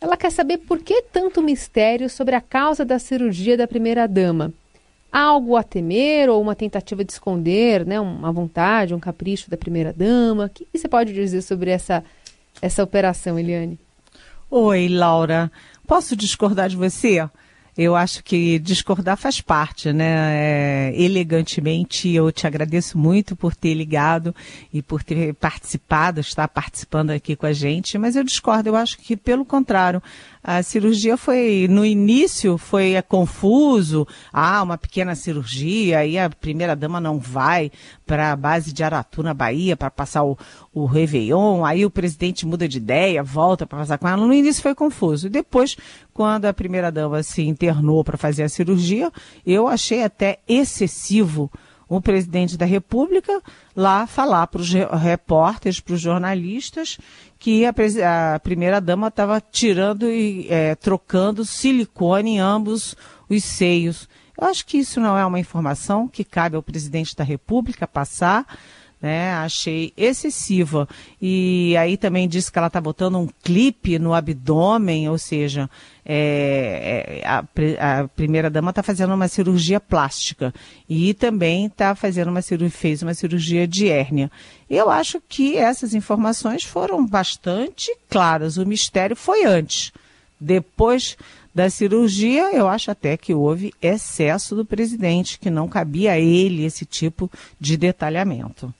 Ela 0.00 0.16
quer 0.16 0.30
saber 0.30 0.58
por 0.58 0.80
que 0.80 1.02
tanto 1.02 1.42
mistério 1.42 2.08
sobre 2.10 2.34
a 2.34 2.40
causa 2.40 2.84
da 2.84 2.98
cirurgia 2.98 3.56
da 3.56 3.68
primeira-dama. 3.68 4.52
Há 5.12 5.20
algo 5.20 5.56
a 5.56 5.62
temer 5.62 6.28
ou 6.28 6.40
uma 6.40 6.54
tentativa 6.54 7.04
de 7.04 7.12
esconder, 7.12 7.84
né, 7.84 7.98
uma 7.98 8.30
vontade, 8.30 8.94
um 8.94 9.00
capricho 9.00 9.50
da 9.50 9.56
primeira-dama? 9.56 10.46
O 10.46 10.48
que 10.48 10.66
você 10.72 10.86
pode 10.86 11.12
dizer 11.12 11.42
sobre 11.42 11.70
essa, 11.70 12.04
essa 12.62 12.82
operação, 12.82 13.38
Eliane? 13.38 13.78
Oi, 14.50 14.88
Laura. 14.88 15.50
Posso 15.86 16.14
discordar 16.14 16.68
de 16.68 16.76
você? 16.76 17.28
Eu 17.82 17.96
acho 17.96 18.22
que 18.22 18.58
discordar 18.58 19.16
faz 19.16 19.40
parte, 19.40 19.90
né? 19.90 20.04
É, 20.34 20.92
elegantemente, 20.94 22.10
eu 22.10 22.30
te 22.30 22.46
agradeço 22.46 22.98
muito 22.98 23.34
por 23.34 23.56
ter 23.56 23.72
ligado 23.72 24.36
e 24.70 24.82
por 24.82 25.02
ter 25.02 25.32
participado, 25.32 26.20
estar 26.20 26.46
participando 26.46 27.08
aqui 27.08 27.34
com 27.34 27.46
a 27.46 27.54
gente, 27.54 27.96
mas 27.96 28.16
eu 28.16 28.22
discordo. 28.22 28.68
Eu 28.68 28.76
acho 28.76 28.98
que, 28.98 29.16
pelo 29.16 29.46
contrário, 29.46 30.02
a 30.42 30.62
cirurgia 30.62 31.18
foi, 31.18 31.66
no 31.68 31.84
início, 31.84 32.56
foi 32.56 32.92
é, 32.94 33.02
confuso. 33.02 34.08
Ah, 34.32 34.62
uma 34.62 34.78
pequena 34.78 35.14
cirurgia, 35.14 35.98
aí 35.98 36.18
a 36.18 36.30
primeira 36.30 36.74
dama 36.74 36.98
não 36.98 37.18
vai 37.18 37.70
para 38.06 38.32
a 38.32 38.36
base 38.36 38.72
de 38.72 38.82
Aratu, 38.82 39.22
na 39.22 39.34
Bahia, 39.34 39.76
para 39.76 39.90
passar 39.90 40.24
o, 40.24 40.38
o 40.72 40.86
Réveillon. 40.86 41.64
Aí 41.64 41.84
o 41.84 41.90
presidente 41.90 42.46
muda 42.46 42.66
de 42.66 42.78
ideia, 42.78 43.22
volta 43.22 43.66
para 43.66 43.80
passar 43.80 43.98
com 43.98 44.08
ela. 44.08 44.26
No 44.26 44.32
início 44.32 44.62
foi 44.62 44.74
confuso. 44.74 45.26
E 45.26 45.30
depois, 45.30 45.76
quando 46.14 46.46
a 46.46 46.54
primeira 46.54 46.90
dama 46.90 47.22
se 47.22 47.42
internou 47.42 48.02
para 48.02 48.16
fazer 48.16 48.44
a 48.44 48.48
cirurgia, 48.48 49.12
eu 49.46 49.68
achei 49.68 50.02
até 50.02 50.38
excessivo 50.48 51.50
o 51.90 52.00
presidente 52.00 52.56
da 52.56 52.64
República 52.64 53.42
lá 53.74 54.06
falar 54.06 54.46
para 54.46 54.60
os 54.60 54.72
repórteres, 54.72 55.80
para 55.80 55.94
os 55.94 56.00
jornalistas, 56.00 56.96
que 57.36 57.66
a, 57.66 57.74
a 58.34 58.38
primeira-dama 58.38 59.08
estava 59.08 59.40
tirando 59.40 60.08
e 60.08 60.46
é, 60.48 60.76
trocando 60.76 61.44
silicone 61.44 62.36
em 62.36 62.38
ambos 62.38 62.94
os 63.28 63.42
seios. 63.42 64.08
Eu 64.40 64.46
acho 64.46 64.64
que 64.64 64.78
isso 64.78 65.00
não 65.00 65.18
é 65.18 65.26
uma 65.26 65.40
informação 65.40 66.06
que 66.06 66.22
cabe 66.22 66.54
ao 66.54 66.62
presidente 66.62 67.16
da 67.16 67.24
República 67.24 67.88
passar 67.88 68.46
né? 69.00 69.32
Achei 69.32 69.92
excessiva. 69.96 70.88
E 71.20 71.76
aí 71.76 71.96
também 71.96 72.28
disse 72.28 72.52
que 72.52 72.58
ela 72.58 72.66
está 72.66 72.80
botando 72.80 73.18
um 73.18 73.28
clipe 73.42 73.98
no 73.98 74.12
abdômen, 74.12 75.08
ou 75.08 75.16
seja, 75.16 75.70
é, 76.04 77.22
é, 77.22 77.26
a, 77.26 77.38
a 78.02 78.08
primeira-dama 78.08 78.70
está 78.70 78.82
fazendo 78.82 79.14
uma 79.14 79.28
cirurgia 79.28 79.80
plástica 79.80 80.52
e 80.88 81.14
também 81.14 81.66
está 81.66 81.94
fazendo 81.94 82.28
uma 82.28 82.42
cirurgia, 82.42 82.78
fez 82.78 83.02
uma 83.02 83.14
cirurgia 83.14 83.66
de 83.66 83.88
hérnia. 83.88 84.30
Eu 84.68 84.90
acho 84.90 85.20
que 85.28 85.56
essas 85.56 85.94
informações 85.94 86.64
foram 86.64 87.06
bastante 87.06 87.94
claras. 88.08 88.56
O 88.56 88.66
mistério 88.66 89.16
foi 89.16 89.44
antes. 89.44 89.92
Depois 90.38 91.16
da 91.54 91.68
cirurgia, 91.68 92.54
eu 92.54 92.68
acho 92.68 92.90
até 92.90 93.16
que 93.16 93.34
houve 93.34 93.74
excesso 93.82 94.54
do 94.54 94.64
presidente, 94.64 95.38
que 95.38 95.50
não 95.50 95.68
cabia 95.68 96.12
a 96.12 96.18
ele 96.18 96.64
esse 96.64 96.84
tipo 96.86 97.30
de 97.58 97.76
detalhamento. 97.76 98.72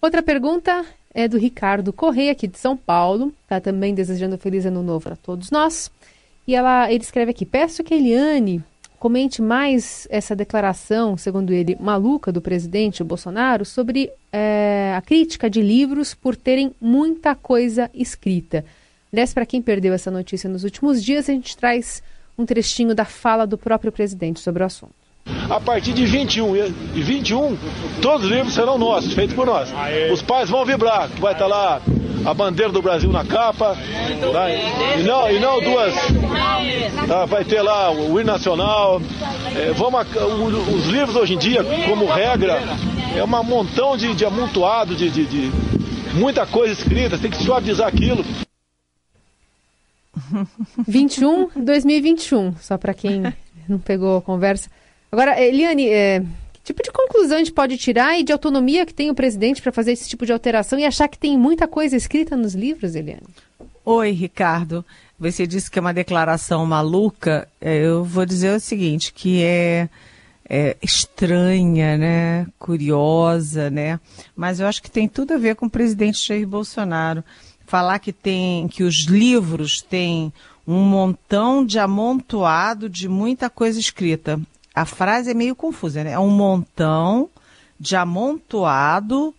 Outra 0.00 0.22
pergunta 0.22 0.84
é 1.12 1.26
do 1.26 1.38
Ricardo 1.38 1.92
Correia, 1.92 2.32
aqui 2.32 2.46
de 2.46 2.58
São 2.58 2.76
Paulo. 2.76 3.32
Está 3.42 3.60
também 3.60 3.94
desejando 3.94 4.36
feliz 4.38 4.66
ano 4.66 4.82
novo 4.82 5.10
a 5.10 5.16
todos 5.16 5.50
nós. 5.50 5.90
E 6.46 6.54
ela, 6.54 6.92
ele 6.92 7.02
escreve 7.02 7.30
aqui: 7.30 7.46
peço 7.46 7.82
que 7.82 7.94
Eliane 7.94 8.62
comente 8.98 9.42
mais 9.42 10.06
essa 10.10 10.34
declaração, 10.34 11.16
segundo 11.16 11.52
ele, 11.52 11.76
maluca 11.78 12.32
do 12.32 12.40
presidente 12.40 13.04
Bolsonaro 13.04 13.64
sobre 13.64 14.10
é, 14.32 14.94
a 14.96 15.02
crítica 15.02 15.48
de 15.48 15.60
livros 15.62 16.14
por 16.14 16.34
terem 16.34 16.74
muita 16.80 17.34
coisa 17.34 17.90
escrita. 17.94 18.64
Aliás, 19.12 19.32
para 19.32 19.46
quem 19.46 19.62
perdeu 19.62 19.94
essa 19.94 20.10
notícia 20.10 20.48
nos 20.48 20.64
últimos 20.64 21.02
dias, 21.02 21.28
a 21.28 21.32
gente 21.32 21.56
traz 21.56 22.02
um 22.36 22.44
trechinho 22.44 22.94
da 22.94 23.04
fala 23.04 23.46
do 23.46 23.56
próprio 23.56 23.92
presidente 23.92 24.40
sobre 24.40 24.62
o 24.62 24.66
assunto. 24.66 25.05
A 25.48 25.60
partir 25.60 25.92
de 25.92 26.04
21 26.04 26.56
e 26.94 27.02
21, 27.02 27.56
todos 28.00 28.26
os 28.26 28.32
livros 28.32 28.54
serão 28.54 28.78
nossos, 28.78 29.12
feitos 29.12 29.34
por 29.34 29.46
nós. 29.46 29.72
Os 30.12 30.22
pais 30.22 30.48
vão 30.48 30.64
vibrar, 30.64 31.08
vai 31.20 31.32
estar 31.32 31.46
lá 31.46 31.80
a 32.24 32.34
bandeira 32.34 32.72
do 32.72 32.82
Brasil 32.82 33.10
na 33.12 33.24
capa, 33.24 33.76
tá? 34.32 34.50
e, 34.98 35.02
não, 35.04 35.30
e 35.30 35.38
não 35.38 35.60
duas. 35.60 35.94
Tá? 37.06 37.24
Vai 37.24 37.44
ter 37.44 37.62
lá 37.62 37.92
o 37.92 38.20
hino 38.20 38.32
nacional. 38.32 39.00
É, 39.54 39.72
vamos, 39.72 40.06
os 40.74 40.86
livros 40.86 41.14
hoje 41.14 41.34
em 41.34 41.38
dia, 41.38 41.64
como 41.88 42.06
regra, 42.06 42.60
é 43.16 43.22
um 43.22 43.44
montão 43.44 43.96
de, 43.96 44.14
de 44.14 44.24
amontoado, 44.24 44.96
de, 44.96 45.08
de, 45.08 45.26
de 45.26 45.52
muita 46.14 46.44
coisa 46.46 46.72
escrita, 46.72 47.16
tem 47.16 47.30
que 47.30 47.42
suavizar 47.42 47.86
aquilo. 47.86 48.24
21, 50.86 51.50
2021, 51.56 52.56
só 52.56 52.76
para 52.76 52.92
quem 52.92 53.22
não 53.68 53.78
pegou 53.78 54.16
a 54.16 54.22
conversa. 54.22 54.68
Agora, 55.10 55.40
Eliane, 55.40 55.88
é, 55.88 56.20
que 56.52 56.60
tipo 56.64 56.82
de 56.82 56.90
conclusão 56.90 57.36
a 57.36 57.38
gente 57.38 57.52
pode 57.52 57.76
tirar 57.76 58.18
e 58.18 58.24
de 58.24 58.32
autonomia 58.32 58.84
que 58.84 58.92
tem 58.92 59.10
o 59.10 59.14
presidente 59.14 59.62
para 59.62 59.72
fazer 59.72 59.92
esse 59.92 60.08
tipo 60.08 60.26
de 60.26 60.32
alteração 60.32 60.78
e 60.78 60.84
achar 60.84 61.08
que 61.08 61.18
tem 61.18 61.38
muita 61.38 61.68
coisa 61.68 61.96
escrita 61.96 62.36
nos 62.36 62.54
livros, 62.54 62.94
Eliane? 62.94 63.26
Oi, 63.84 64.10
Ricardo. 64.10 64.84
Você 65.18 65.46
disse 65.46 65.70
que 65.70 65.78
é 65.78 65.80
uma 65.80 65.94
declaração 65.94 66.66
maluca. 66.66 67.48
É, 67.60 67.76
eu 67.76 68.04
vou 68.04 68.26
dizer 68.26 68.54
o 68.54 68.60
seguinte, 68.60 69.12
que 69.12 69.42
é, 69.42 69.88
é 70.48 70.76
estranha, 70.82 71.96
né? 71.96 72.46
Curiosa, 72.58 73.70
né? 73.70 74.00
Mas 74.34 74.58
eu 74.58 74.66
acho 74.66 74.82
que 74.82 74.90
tem 74.90 75.08
tudo 75.08 75.34
a 75.34 75.38
ver 75.38 75.54
com 75.54 75.66
o 75.66 75.70
presidente 75.70 76.26
Jair 76.26 76.46
Bolsonaro. 76.46 77.24
Falar 77.64 78.00
que 78.00 78.12
tem 78.12 78.68
que 78.68 78.82
os 78.82 79.04
livros 79.04 79.80
têm 79.80 80.32
um 80.66 80.82
montão 80.82 81.64
de 81.64 81.78
amontoado 81.78 82.88
de 82.88 83.08
muita 83.08 83.48
coisa 83.48 83.78
escrita 83.78 84.40
a 84.76 84.84
frase 84.84 85.30
é 85.30 85.34
meio 85.34 85.56
confusa, 85.56 86.04
né? 86.04 86.12
É 86.12 86.18
um 86.18 86.28
montão 86.28 87.30
de 87.80 87.96
amontoado 87.96 89.34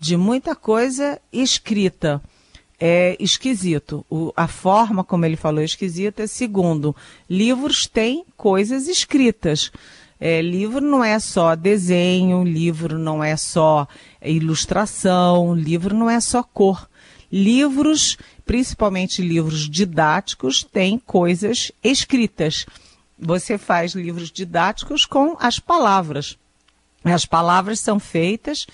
de 0.00 0.16
muita 0.16 0.56
coisa 0.56 1.20
escrita. 1.30 2.22
É 2.80 3.14
esquisito. 3.20 4.06
O, 4.08 4.32
a 4.34 4.48
forma 4.48 5.04
como 5.04 5.26
ele 5.26 5.36
falou 5.36 5.60
é 5.60 5.64
esquisita. 5.66 6.26
Segundo, 6.26 6.96
livros 7.28 7.86
têm 7.86 8.24
coisas 8.34 8.88
escritas. 8.88 9.70
É, 10.18 10.40
livro 10.40 10.80
não 10.80 11.04
é 11.04 11.18
só 11.18 11.54
desenho, 11.54 12.42
livro 12.42 12.98
não 12.98 13.22
é 13.22 13.36
só 13.36 13.86
ilustração, 14.22 15.54
livro 15.54 15.94
não 15.94 16.08
é 16.08 16.18
só 16.18 16.42
cor. 16.42 16.88
Livros, 17.30 18.16
principalmente 18.46 19.20
livros 19.20 19.68
didáticos, 19.68 20.64
têm 20.64 20.98
coisas 20.98 21.70
escritas. 21.84 22.64
Você 23.18 23.58
faz 23.58 23.92
livros 23.94 24.30
didáticos 24.30 25.04
com 25.04 25.36
as 25.40 25.58
palavras. 25.58 26.38
As 27.04 27.24
palavras 27.24 27.80
são 27.80 27.98
feitas 27.98 28.66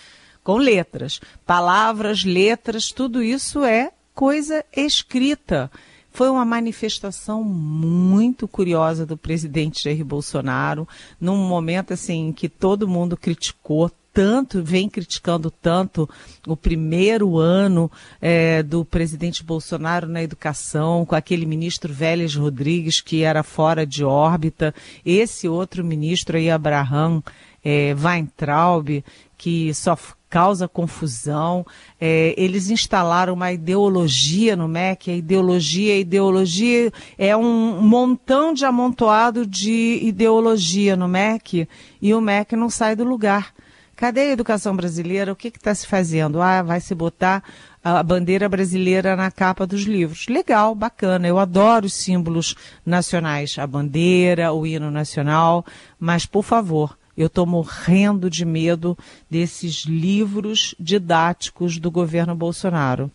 com 0.42 0.56
letras. 0.56 1.20
Palavras, 1.46 2.24
letras, 2.24 2.92
tudo 2.92 3.22
isso 3.22 3.64
é 3.64 3.90
coisa 4.14 4.64
escrita. 4.76 5.70
Foi 6.12 6.28
uma 6.28 6.44
manifestação 6.44 7.42
muito 7.42 8.46
curiosa 8.46 9.04
do 9.04 9.16
presidente 9.16 9.82
Jair 9.82 10.04
Bolsonaro, 10.04 10.86
num 11.20 11.36
momento 11.36 11.92
assim 11.92 12.32
que 12.32 12.48
todo 12.48 12.86
mundo 12.86 13.16
criticou 13.16 13.90
tanto, 14.14 14.62
vem 14.62 14.88
criticando 14.88 15.50
tanto 15.50 16.08
o 16.46 16.56
primeiro 16.56 17.36
ano 17.36 17.90
é, 18.22 18.62
do 18.62 18.84
presidente 18.84 19.42
Bolsonaro 19.42 20.06
na 20.06 20.22
educação, 20.22 21.04
com 21.04 21.16
aquele 21.16 21.44
ministro 21.44 21.92
Vélez 21.92 22.36
Rodrigues 22.36 23.00
que 23.00 23.24
era 23.24 23.42
fora 23.42 23.84
de 23.84 24.04
órbita, 24.04 24.72
esse 25.04 25.48
outro 25.48 25.84
ministro 25.84 26.36
aí, 26.36 26.48
Abraham 26.48 27.20
é, 27.64 27.92
Weintraub, 27.98 29.02
que 29.36 29.74
só 29.74 29.96
causa 30.34 30.66
confusão. 30.66 31.64
É, 32.00 32.34
eles 32.36 32.68
instalaram 32.68 33.34
uma 33.34 33.52
ideologia 33.52 34.56
no 34.56 34.66
MEC, 34.66 35.10
a 35.10 35.16
ideologia, 35.16 35.94
a 35.94 35.98
ideologia 35.98 36.92
é 37.16 37.36
um 37.36 37.80
montão 37.80 38.52
de 38.52 38.64
amontoado 38.64 39.46
de 39.46 40.00
ideologia 40.02 40.96
no 40.96 41.06
MEC 41.06 41.68
e 42.02 42.12
o 42.12 42.20
MEC 42.20 42.56
não 42.56 42.68
sai 42.68 42.96
do 42.96 43.04
lugar. 43.04 43.53
Cadê 43.96 44.20
a 44.20 44.32
educação 44.32 44.74
brasileira? 44.74 45.32
O 45.32 45.36
que 45.36 45.48
está 45.48 45.74
se 45.74 45.86
fazendo? 45.86 46.42
Ah, 46.42 46.62
vai 46.62 46.80
se 46.80 46.94
botar 46.94 47.42
a 47.82 48.02
bandeira 48.02 48.48
brasileira 48.48 49.14
na 49.14 49.30
capa 49.30 49.66
dos 49.66 49.82
livros. 49.82 50.26
Legal, 50.26 50.74
bacana. 50.74 51.28
Eu 51.28 51.38
adoro 51.38 51.86
os 51.86 51.94
símbolos 51.94 52.56
nacionais, 52.84 53.56
a 53.58 53.66
bandeira, 53.66 54.52
o 54.52 54.66
hino 54.66 54.90
nacional, 54.90 55.64
mas 56.00 56.26
por 56.26 56.42
favor, 56.42 56.96
eu 57.16 57.28
estou 57.28 57.46
morrendo 57.46 58.28
de 58.28 58.44
medo 58.44 58.98
desses 59.30 59.84
livros 59.84 60.74
didáticos 60.80 61.78
do 61.78 61.90
governo 61.90 62.34
Bolsonaro. 62.34 63.10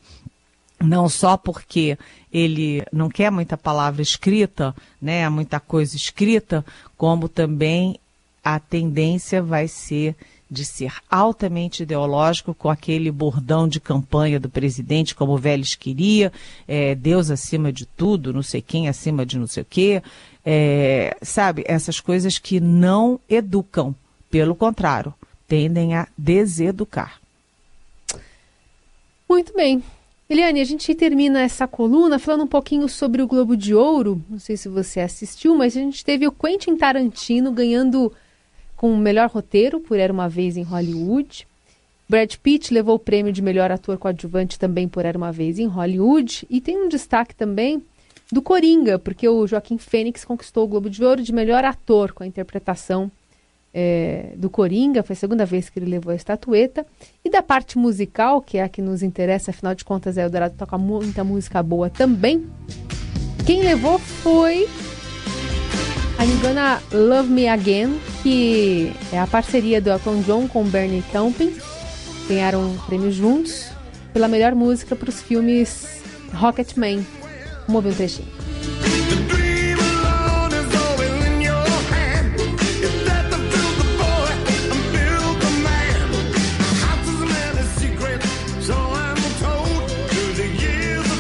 Não 0.80 1.10
só 1.10 1.36
porque 1.36 1.98
ele 2.32 2.86
não 2.94 3.10
quer 3.10 3.30
muita 3.30 3.58
palavra 3.58 4.02
escrita, 4.02 4.74
né, 5.02 5.28
muita 5.28 5.60
coisa 5.60 5.98
escrita, 5.98 6.66
como 6.96 7.28
também 7.28 8.00
a 8.42 8.60
tendência 8.60 9.44
vai 9.44 9.68
ser 9.68 10.16
de 10.50 10.66
ser 10.66 10.94
altamente 11.10 11.84
ideológico, 11.84 12.54
com 12.54 12.70
aquele 12.70 13.12
bordão 13.12 13.68
de 13.68 13.80
campanha 13.80 14.40
do 14.40 14.50
presidente, 14.50 15.14
como 15.14 15.34
o 15.34 15.38
Vélez 15.38 15.76
queria, 15.76 16.32
é, 16.68 16.96
Deus 16.96 17.30
acima 17.30 17.72
de 17.72 17.86
tudo, 17.86 18.34
não 18.34 18.42
sei 18.42 18.62
quem 18.62 18.88
acima 18.88 19.26
de 19.26 19.38
não 19.38 19.46
sei 19.46 19.64
o 19.64 19.68
quê, 19.70 20.02
é, 20.44 21.16
sabe, 21.22 21.64
essas 21.68 22.00
coisas 22.00 22.40
que 22.40 22.60
não 22.60 23.20
educam, 23.30 23.94
pelo 24.32 24.56
contrário, 24.56 25.14
tendem 25.48 25.96
a 25.96 26.08
deseducar. 26.18 27.20
Muito 29.30 29.54
bem. 29.54 29.84
Eliane, 30.28 30.62
a 30.62 30.64
gente 30.64 30.94
termina 30.94 31.42
essa 31.42 31.68
coluna 31.68 32.20
falando 32.20 32.44
um 32.44 32.48
pouquinho 32.48 32.88
sobre 32.88 33.22
o 33.22 33.28
Globo 33.28 33.58
de 33.58 33.74
Ouro. 33.74 34.24
Não 34.30 34.40
sei 34.40 34.56
se 34.56 34.70
você 34.70 35.00
assistiu, 35.00 35.56
mas 35.56 35.76
a 35.76 35.80
gente 35.80 36.06
teve 36.06 36.28
o 36.28 36.32
Quentin 36.32 36.76
Tarantino 36.76 37.52
ganhando 37.52 38.12
com 38.80 38.94
o 38.94 38.98
melhor 38.98 39.30
roteiro 39.30 39.82
por 39.82 40.00
Era 40.00 40.14
Uma 40.14 40.30
Vez 40.30 40.56
em 40.56 40.64
Hollywood. 40.64 41.46
Brad 42.08 42.34
Pitt 42.38 42.74
levou 42.74 42.96
o 42.96 43.00
prêmio 43.00 43.30
de 43.34 43.42
melhor 43.42 43.70
ator 43.70 43.98
coadjuvante 43.98 44.58
também 44.58 44.88
por 44.88 45.04
Era 45.04 45.18
Uma 45.18 45.34
Vez 45.34 45.60
em 45.60 45.66
Hollywood. 45.66 46.48
E 46.50 46.62
tem 46.62 46.78
um 46.78 46.88
destaque 46.88 47.36
também 47.36 47.84
do 48.32 48.42
Coringa, 48.42 48.98
porque 48.98 49.28
o 49.28 49.46
Joaquim 49.46 49.78
Fênix 49.78 50.24
conquistou 50.24 50.64
o 50.64 50.68
Globo 50.70 50.90
de 50.90 51.04
Ouro 51.04 51.22
de 51.22 51.34
melhor 51.34 51.66
ator 51.66 52.14
com 52.14 52.24
a 52.24 52.26
interpretação 52.26 53.12
é, 53.74 54.32
do 54.38 54.50
Coringa, 54.50 55.04
foi 55.04 55.14
a 55.14 55.18
segunda 55.18 55.46
vez 55.46 55.70
que 55.70 55.78
ele 55.78 55.92
levou 55.92 56.14
a 56.14 56.16
estatueta. 56.16 56.88
E 57.24 57.30
da 57.30 57.44
parte 57.44 57.78
musical, 57.78 58.42
que 58.42 58.60
é 58.60 58.64
a 58.64 58.70
que 58.70 58.82
nos 58.82 59.04
interessa, 59.04 59.52
afinal 59.52 59.76
de 59.76 59.84
contas, 59.84 60.18
é 60.18 60.26
o 60.26 60.30
Dourado 60.30 60.56
toca 60.58 60.78
muita 60.78 61.22
música 61.22 61.62
boa 61.62 61.90
também. 61.90 62.48
Quem 63.46 63.62
levou 63.62 64.00
foi 64.00 64.70
I'm 66.20 66.42
Gonna 66.42 66.82
Love 66.92 67.30
Me 67.30 67.48
Again, 67.48 67.98
que 68.22 68.92
é 69.10 69.18
a 69.18 69.26
parceria 69.26 69.80
do 69.80 69.90
Elton 69.90 70.20
John 70.20 70.50
com 70.50 70.66
Bernie 70.66 71.02
Taupin. 71.14 71.56
Ganharam 72.28 72.60
um 72.60 72.78
prêmio 72.78 73.10
juntos 73.10 73.70
pela 74.12 74.28
melhor 74.28 74.54
música 74.54 74.98
para 74.98 75.08
os 75.08 75.22
filmes 75.22 76.02
Rocketman. 76.34 77.08
Vamos 77.66 77.76
ouvir 77.76 77.90
um 77.90 77.96
trechinho. 77.96 78.28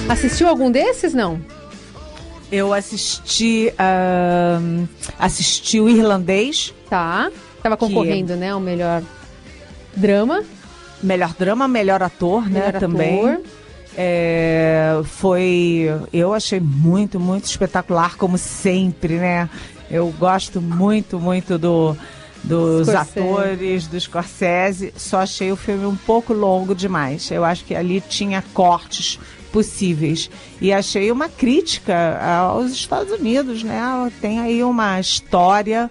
Assistiu 0.09 0.49
algum 0.49 0.69
desses, 0.69 1.13
não? 1.13 1.39
Eu 2.51 2.73
assisti, 2.73 3.71
uh, 3.73 4.87
assisti 5.17 5.79
o 5.79 5.87
irlandês. 5.87 6.73
Tá. 6.89 7.31
Tava 7.61 7.77
concorrendo, 7.77 8.33
que... 8.33 8.39
né? 8.39 8.55
O 8.55 8.59
melhor 8.59 9.03
drama. 9.95 10.43
Melhor 11.01 11.33
drama, 11.37 11.67
melhor 11.67 12.03
ator, 12.03 12.49
né, 12.49 12.59
melhor 12.59 12.71
né? 12.71 12.77
Ator. 12.77 12.79
Também. 12.79 13.43
É, 13.95 14.99
foi. 15.03 15.87
Eu 16.11 16.33
achei 16.33 16.59
muito, 16.59 17.19
muito 17.19 17.45
espetacular, 17.45 18.15
como 18.17 18.37
sempre, 18.37 19.15
né? 19.15 19.49
Eu 19.89 20.13
gosto 20.19 20.61
muito, 20.61 21.19
muito 21.19 21.57
do, 21.57 21.97
dos 22.43 22.87
Scorsese. 22.87 23.19
atores, 23.19 23.87
do 23.87 23.99
Scorsese. 23.99 24.93
Só 24.95 25.19
achei 25.19 25.51
o 25.51 25.55
filme 25.55 25.85
um 25.85 25.95
pouco 25.95 26.33
longo 26.33 26.75
demais. 26.75 27.29
Eu 27.31 27.43
acho 27.43 27.65
que 27.65 27.75
ali 27.75 28.01
tinha 28.01 28.43
cortes 28.53 29.19
possíveis. 29.51 30.29
E 30.61 30.71
achei 30.71 31.11
uma 31.11 31.29
crítica 31.29 32.19
aos 32.19 32.71
Estados 32.71 33.11
Unidos, 33.11 33.63
né? 33.63 33.81
Tem 34.21 34.39
aí 34.39 34.63
uma 34.63 34.99
história 34.99 35.89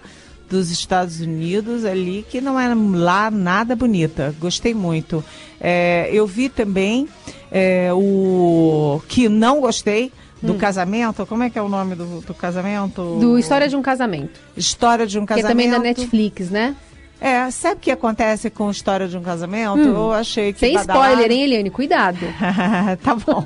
dos 0.49 0.71
Estados 0.71 1.21
Unidos 1.21 1.85
ali 1.85 2.25
que 2.29 2.41
não 2.41 2.59
é 2.59 2.73
lá 2.75 3.31
nada 3.31 3.77
bonita. 3.77 4.35
Gostei 4.41 4.75
muito. 4.75 5.23
É, 5.61 6.09
eu 6.13 6.27
vi 6.27 6.49
também 6.49 7.09
é, 7.51 7.91
o 7.93 9.01
que 9.09 9.29
não 9.29 9.61
gostei 9.61 10.13
do 10.43 10.55
hum. 10.55 10.59
casamento. 10.59 11.27
Como 11.27 11.43
é 11.43 11.51
que 11.51 11.59
é 11.59 11.63
o 11.63 11.69
nome 11.69 11.95
do, 11.95 12.21
do 12.21 12.35
casamento? 12.35 13.19
Do 13.19 13.39
História 13.39 13.69
de 13.69 13.77
um 13.77 13.83
Casamento. 13.83 14.41
História 14.57 15.07
de 15.07 15.19
um 15.19 15.27
Casamento. 15.27 15.47
Que 15.47 15.63
é 15.63 15.71
também 15.71 15.71
da 15.71 15.79
Netflix, 15.79 16.51
né? 16.51 16.77
É, 17.21 17.51
sabe 17.51 17.77
o 17.77 17.79
que 17.81 17.91
acontece 17.91 18.49
com 18.49 18.69
a 18.69 18.71
história 18.71 19.09
de 19.09 19.17
um 19.17 19.23
casamento? 19.23 19.79
Hum, 19.79 19.95
eu 19.95 20.13
achei 20.13 20.53
que. 20.53 20.61
Sem 20.61 20.77
spoiler, 20.77 21.31
hein, 21.31 21.43
Eliane? 21.43 21.71
Cuidado. 21.71 22.19
tá 23.03 23.15
bom. 23.15 23.43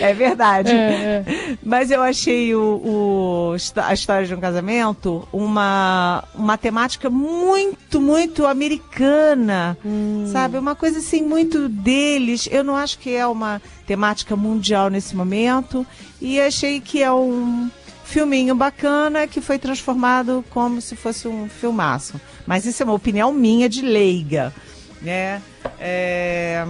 é 0.00 0.12
verdade. 0.12 0.72
É, 0.84 1.24
é. 1.26 1.56
Mas 1.62 1.90
eu 1.90 2.02
achei 2.02 2.54
o, 2.54 2.80
o, 2.84 3.56
a 3.76 3.94
história 3.94 4.26
de 4.26 4.34
um 4.34 4.40
casamento 4.40 5.26
uma, 5.32 6.24
uma 6.34 6.58
temática 6.58 7.08
muito, 7.08 8.00
muito 8.00 8.46
americana. 8.46 9.76
Hum. 9.84 10.28
Sabe? 10.30 10.58
Uma 10.58 10.74
coisa 10.74 10.98
assim, 10.98 11.22
muito 11.22 11.68
deles. 11.68 12.48
Eu 12.50 12.64
não 12.64 12.76
acho 12.76 12.98
que 12.98 13.14
é 13.14 13.26
uma 13.26 13.62
temática 13.86 14.36
mundial 14.36 14.90
nesse 14.90 15.14
momento. 15.14 15.86
E 16.20 16.40
achei 16.40 16.80
que 16.80 17.02
é 17.02 17.12
um 17.12 17.70
filminho 18.14 18.54
bacana 18.54 19.26
que 19.26 19.40
foi 19.40 19.58
transformado 19.58 20.44
como 20.50 20.80
se 20.80 20.94
fosse 20.94 21.26
um 21.26 21.48
filmaço. 21.48 22.20
Mas 22.46 22.64
isso 22.64 22.80
é 22.80 22.86
uma 22.86 22.94
opinião 22.94 23.32
minha 23.32 23.68
de 23.68 23.82
leiga, 23.82 24.54
né? 25.02 25.42
É... 25.80 26.64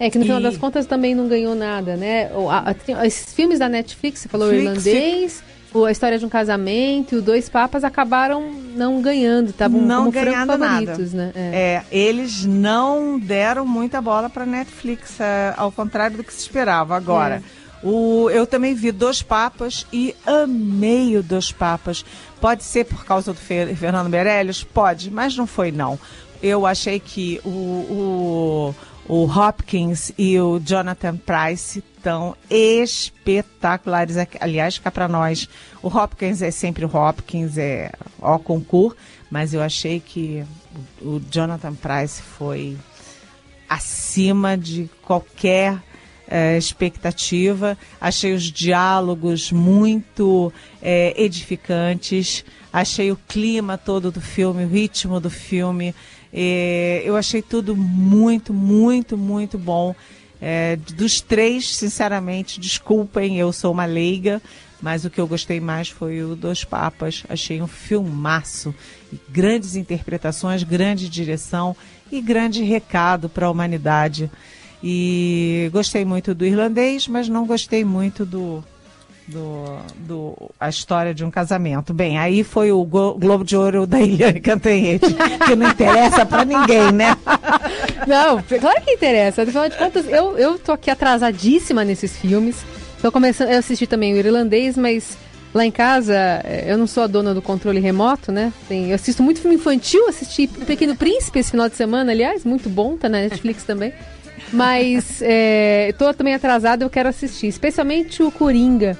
É 0.00 0.10
que 0.10 0.18
no 0.18 0.24
final 0.24 0.40
das 0.40 0.56
contas 0.56 0.86
também 0.86 1.14
não 1.14 1.28
ganhou 1.28 1.54
nada, 1.54 1.94
né? 1.94 2.30
esses 3.04 3.34
filmes 3.34 3.58
da 3.58 3.68
Netflix, 3.68 4.20
você 4.20 4.28
falou 4.28 4.48
o 4.48 4.54
irlandês, 4.54 5.44
o 5.74 5.84
A 5.84 5.92
História 5.92 6.18
de 6.18 6.24
um 6.24 6.28
Casamento 6.28 7.14
e 7.14 7.18
o 7.18 7.22
Dois 7.22 7.50
Papas 7.50 7.84
acabaram 7.84 8.50
não 8.74 9.02
ganhando, 9.02 9.50
estavam 9.50 9.80
não 9.80 10.10
como 10.10 10.12
ganhando 10.12 10.58
favoritos, 10.58 11.12
nada. 11.12 11.32
né? 11.36 11.52
É. 11.52 11.58
é. 11.58 11.84
eles 11.92 12.46
não 12.46 13.18
deram 13.18 13.66
muita 13.66 14.00
bola 14.00 14.30
para 14.30 14.46
Netflix, 14.46 15.20
é, 15.20 15.52
ao 15.56 15.70
contrário 15.70 16.16
do 16.16 16.24
que 16.24 16.32
se 16.32 16.40
esperava. 16.40 16.96
Agora, 16.96 17.36
é. 17.36 17.59
O, 17.82 18.28
eu 18.30 18.46
também 18.46 18.74
vi 18.74 18.92
Dois 18.92 19.22
Papas 19.22 19.86
e 19.92 20.14
amei 20.26 21.16
o 21.16 21.22
Dois 21.22 21.50
Papas. 21.50 22.04
Pode 22.40 22.62
ser 22.62 22.84
por 22.84 23.04
causa 23.04 23.32
do 23.32 23.38
Fernando 23.38 24.08
Meirelles? 24.08 24.62
Pode, 24.62 25.10
mas 25.10 25.36
não 25.36 25.46
foi 25.46 25.72
não. 25.72 25.98
Eu 26.42 26.66
achei 26.66 27.00
que 27.00 27.40
o, 27.44 27.48
o, 27.48 28.74
o 29.08 29.24
Hopkins 29.24 30.12
e 30.16 30.38
o 30.38 30.60
Jonathan 30.60 31.16
Price 31.16 31.82
estão 31.96 32.36
espetaculares. 32.48 34.16
Aliás, 34.40 34.78
cá 34.78 34.90
para 34.90 35.08
nós, 35.08 35.48
o 35.82 35.88
Hopkins 35.88 36.42
é 36.42 36.50
sempre 36.50 36.84
o 36.84 36.96
Hopkins, 36.96 37.58
é 37.58 37.92
ó 38.20 38.38
concurso, 38.38 38.96
mas 39.30 39.54
eu 39.54 39.62
achei 39.62 40.00
que 40.00 40.44
o 41.00 41.20
Jonathan 41.30 41.74
Price 41.74 42.20
foi 42.20 42.76
acima 43.68 44.56
de 44.56 44.90
qualquer 45.02 45.78
é, 46.30 46.56
expectativa. 46.56 47.76
Achei 48.00 48.32
os 48.32 48.44
diálogos 48.44 49.50
muito 49.50 50.52
é, 50.80 51.12
edificantes. 51.20 52.44
Achei 52.72 53.10
o 53.10 53.18
clima 53.28 53.76
todo 53.76 54.12
do 54.12 54.20
filme, 54.20 54.64
o 54.64 54.68
ritmo 54.68 55.18
do 55.18 55.28
filme. 55.28 55.92
É, 56.32 57.02
eu 57.04 57.16
achei 57.16 57.42
tudo 57.42 57.76
muito, 57.76 58.54
muito, 58.54 59.18
muito 59.18 59.58
bom. 59.58 59.94
É, 60.40 60.76
dos 60.94 61.20
três, 61.20 61.76
sinceramente, 61.76 62.60
desculpem, 62.60 63.36
eu 63.36 63.52
sou 63.52 63.72
uma 63.72 63.84
leiga, 63.84 64.40
mas 64.80 65.04
o 65.04 65.10
que 65.10 65.20
eu 65.20 65.26
gostei 65.26 65.60
mais 65.60 65.88
foi 65.88 66.22
o 66.22 66.36
Dois 66.36 66.64
Papas. 66.64 67.24
Achei 67.28 67.60
um 67.60 67.66
filmaço. 67.66 68.74
Grandes 69.28 69.74
interpretações, 69.74 70.62
grande 70.62 71.08
direção 71.08 71.76
e 72.10 72.20
grande 72.20 72.62
recado 72.62 73.28
para 73.28 73.46
a 73.46 73.50
humanidade. 73.50 74.30
E 74.82 75.68
gostei 75.72 76.04
muito 76.04 76.34
do 76.34 76.44
irlandês, 76.44 77.06
mas 77.06 77.28
não 77.28 77.46
gostei 77.46 77.84
muito 77.84 78.24
do, 78.24 78.64
do, 79.28 79.78
do, 79.98 80.50
a 80.58 80.68
história 80.68 81.14
de 81.14 81.24
um 81.24 81.30
casamento. 81.30 81.92
Bem, 81.92 82.18
aí 82.18 82.42
foi 82.42 82.72
o 82.72 82.84
Globo 82.84 83.44
de 83.44 83.56
Ouro 83.56 83.86
da 83.86 84.00
Eliane 84.02 84.40
Cantanhete, 84.40 85.06
que 85.46 85.54
não 85.54 85.70
interessa 85.70 86.24
para 86.24 86.44
ninguém, 86.44 86.92
né? 86.92 87.16
Não, 88.06 88.42
claro 88.42 88.80
que 88.82 88.92
interessa. 88.92 89.42
Afinal 89.42 89.68
de 89.68 89.76
contas, 89.76 90.08
eu, 90.08 90.36
eu 90.38 90.58
tô 90.58 90.72
aqui 90.72 90.90
atrasadíssima 90.90 91.84
nesses 91.84 92.16
filmes. 92.16 92.64
Tô 93.02 93.12
começando, 93.12 93.50
eu 93.50 93.58
assisti 93.58 93.86
também 93.86 94.14
o 94.14 94.16
irlandês, 94.16 94.76
mas 94.76 95.18
lá 95.54 95.66
em 95.66 95.70
casa 95.70 96.14
eh, 96.44 96.64
eu 96.66 96.78
não 96.78 96.86
sou 96.86 97.02
a 97.02 97.06
dona 97.06 97.34
do 97.34 97.42
controle 97.42 97.78
remoto, 97.78 98.32
né? 98.32 98.52
Tem, 98.68 98.88
eu 98.88 98.94
assisto 98.94 99.22
muito 99.22 99.40
filme 99.40 99.56
infantil, 99.56 100.08
assisti 100.08 100.46
Pequeno 100.46 100.96
Príncipe 100.96 101.38
esse 101.38 101.50
final 101.50 101.68
de 101.68 101.76
semana, 101.76 102.10
aliás, 102.10 102.44
muito 102.44 102.68
bom, 102.68 102.96
tá 102.96 103.08
na 103.08 103.18
Netflix 103.18 103.64
também. 103.64 103.92
Mas 104.52 105.20
é, 105.22 105.94
tô 105.98 106.12
também 106.12 106.34
atrasada, 106.34 106.84
eu 106.84 106.90
quero 106.90 107.08
assistir, 107.08 107.46
especialmente 107.46 108.22
o 108.22 108.30
Coringa 108.30 108.98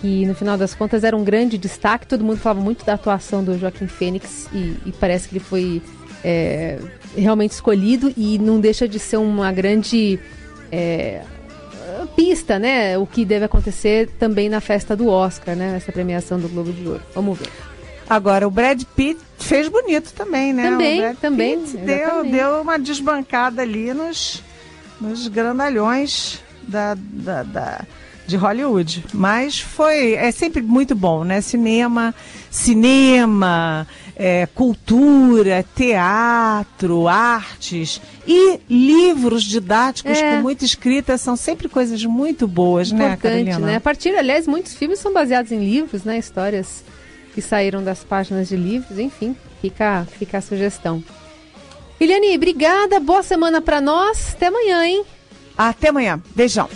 que 0.00 0.24
no 0.26 0.34
final 0.34 0.56
das 0.56 0.74
contas 0.74 1.04
era 1.04 1.16
um 1.16 1.24
grande 1.24 1.58
destaque. 1.58 2.06
Todo 2.06 2.24
mundo 2.24 2.38
falava 2.38 2.60
muito 2.60 2.84
da 2.84 2.94
atuação 2.94 3.42
do 3.42 3.58
Joaquim 3.58 3.86
Fênix 3.86 4.48
e, 4.52 4.76
e 4.86 4.92
parece 4.92 5.28
que 5.28 5.34
ele 5.34 5.44
foi 5.44 5.82
é, 6.24 6.78
realmente 7.16 7.52
escolhido 7.52 8.12
e 8.16 8.38
não 8.38 8.60
deixa 8.60 8.86
de 8.86 8.98
ser 8.98 9.16
uma 9.16 9.50
grande 9.52 10.18
é, 10.70 11.22
pista, 12.14 12.58
né? 12.58 12.96
O 12.98 13.06
que 13.06 13.24
deve 13.24 13.44
acontecer 13.44 14.08
também 14.18 14.48
na 14.48 14.60
festa 14.60 14.96
do 14.96 15.08
Oscar, 15.08 15.56
né? 15.56 15.72
Nessa 15.72 15.92
premiação 15.92 16.38
do 16.38 16.48
Globo 16.48 16.72
de 16.72 16.86
Ouro. 16.86 17.02
Vamos 17.14 17.38
ver. 17.38 17.48
Agora, 18.08 18.46
o 18.46 18.50
Brad 18.50 18.82
Pitt 18.96 19.20
fez 19.38 19.68
bonito 19.68 20.12
também, 20.14 20.52
né? 20.52 20.70
Também, 20.70 21.14
também. 21.16 21.62
Deu, 21.62 22.24
deu 22.24 22.62
uma 22.62 22.78
desbancada 22.78 23.60
ali 23.60 23.92
nos, 23.92 24.42
nos 25.00 25.28
grandalhões 25.28 26.40
da, 26.66 26.94
da, 26.94 27.42
da 27.42 27.86
de 28.28 28.36
Hollywood. 28.36 29.06
Mas 29.14 29.58
foi, 29.58 30.12
é 30.12 30.30
sempre 30.30 30.60
muito 30.60 30.94
bom, 30.94 31.24
né? 31.24 31.40
Cinema, 31.40 32.14
cinema, 32.50 33.86
é, 34.14 34.46
cultura, 34.54 35.64
teatro, 35.74 37.08
artes 37.08 38.02
e 38.26 38.60
livros 38.68 39.42
didáticos 39.42 40.18
é. 40.18 40.36
com 40.36 40.42
muita 40.42 40.64
escrita 40.64 41.16
são 41.16 41.36
sempre 41.36 41.68
coisas 41.70 42.04
muito 42.04 42.46
boas, 42.46 42.92
né, 42.92 43.12
Importante, 43.12 43.34
né, 43.34 43.44
Carolina? 43.44 43.66
né? 43.72 43.76
A 43.76 43.80
partir, 43.80 44.14
aliás, 44.14 44.46
muitos 44.46 44.74
filmes 44.74 44.98
são 44.98 45.12
baseados 45.12 45.50
em 45.50 45.60
livros, 45.60 46.04
né? 46.04 46.18
Histórias 46.18 46.84
que 47.34 47.40
saíram 47.40 47.82
das 47.82 48.04
páginas 48.04 48.48
de 48.48 48.56
livros, 48.56 48.98
enfim, 48.98 49.34
fica, 49.62 50.06
fica 50.18 50.36
a 50.36 50.42
sugestão. 50.42 51.02
Eliane, 52.00 52.36
obrigada, 52.36 53.00
boa 53.00 53.24
semana 53.24 53.60
para 53.60 53.80
nós, 53.80 54.32
até 54.34 54.46
amanhã, 54.46 54.86
hein? 54.86 55.04
Até 55.56 55.88
amanhã, 55.88 56.22
beijão. 56.34 56.68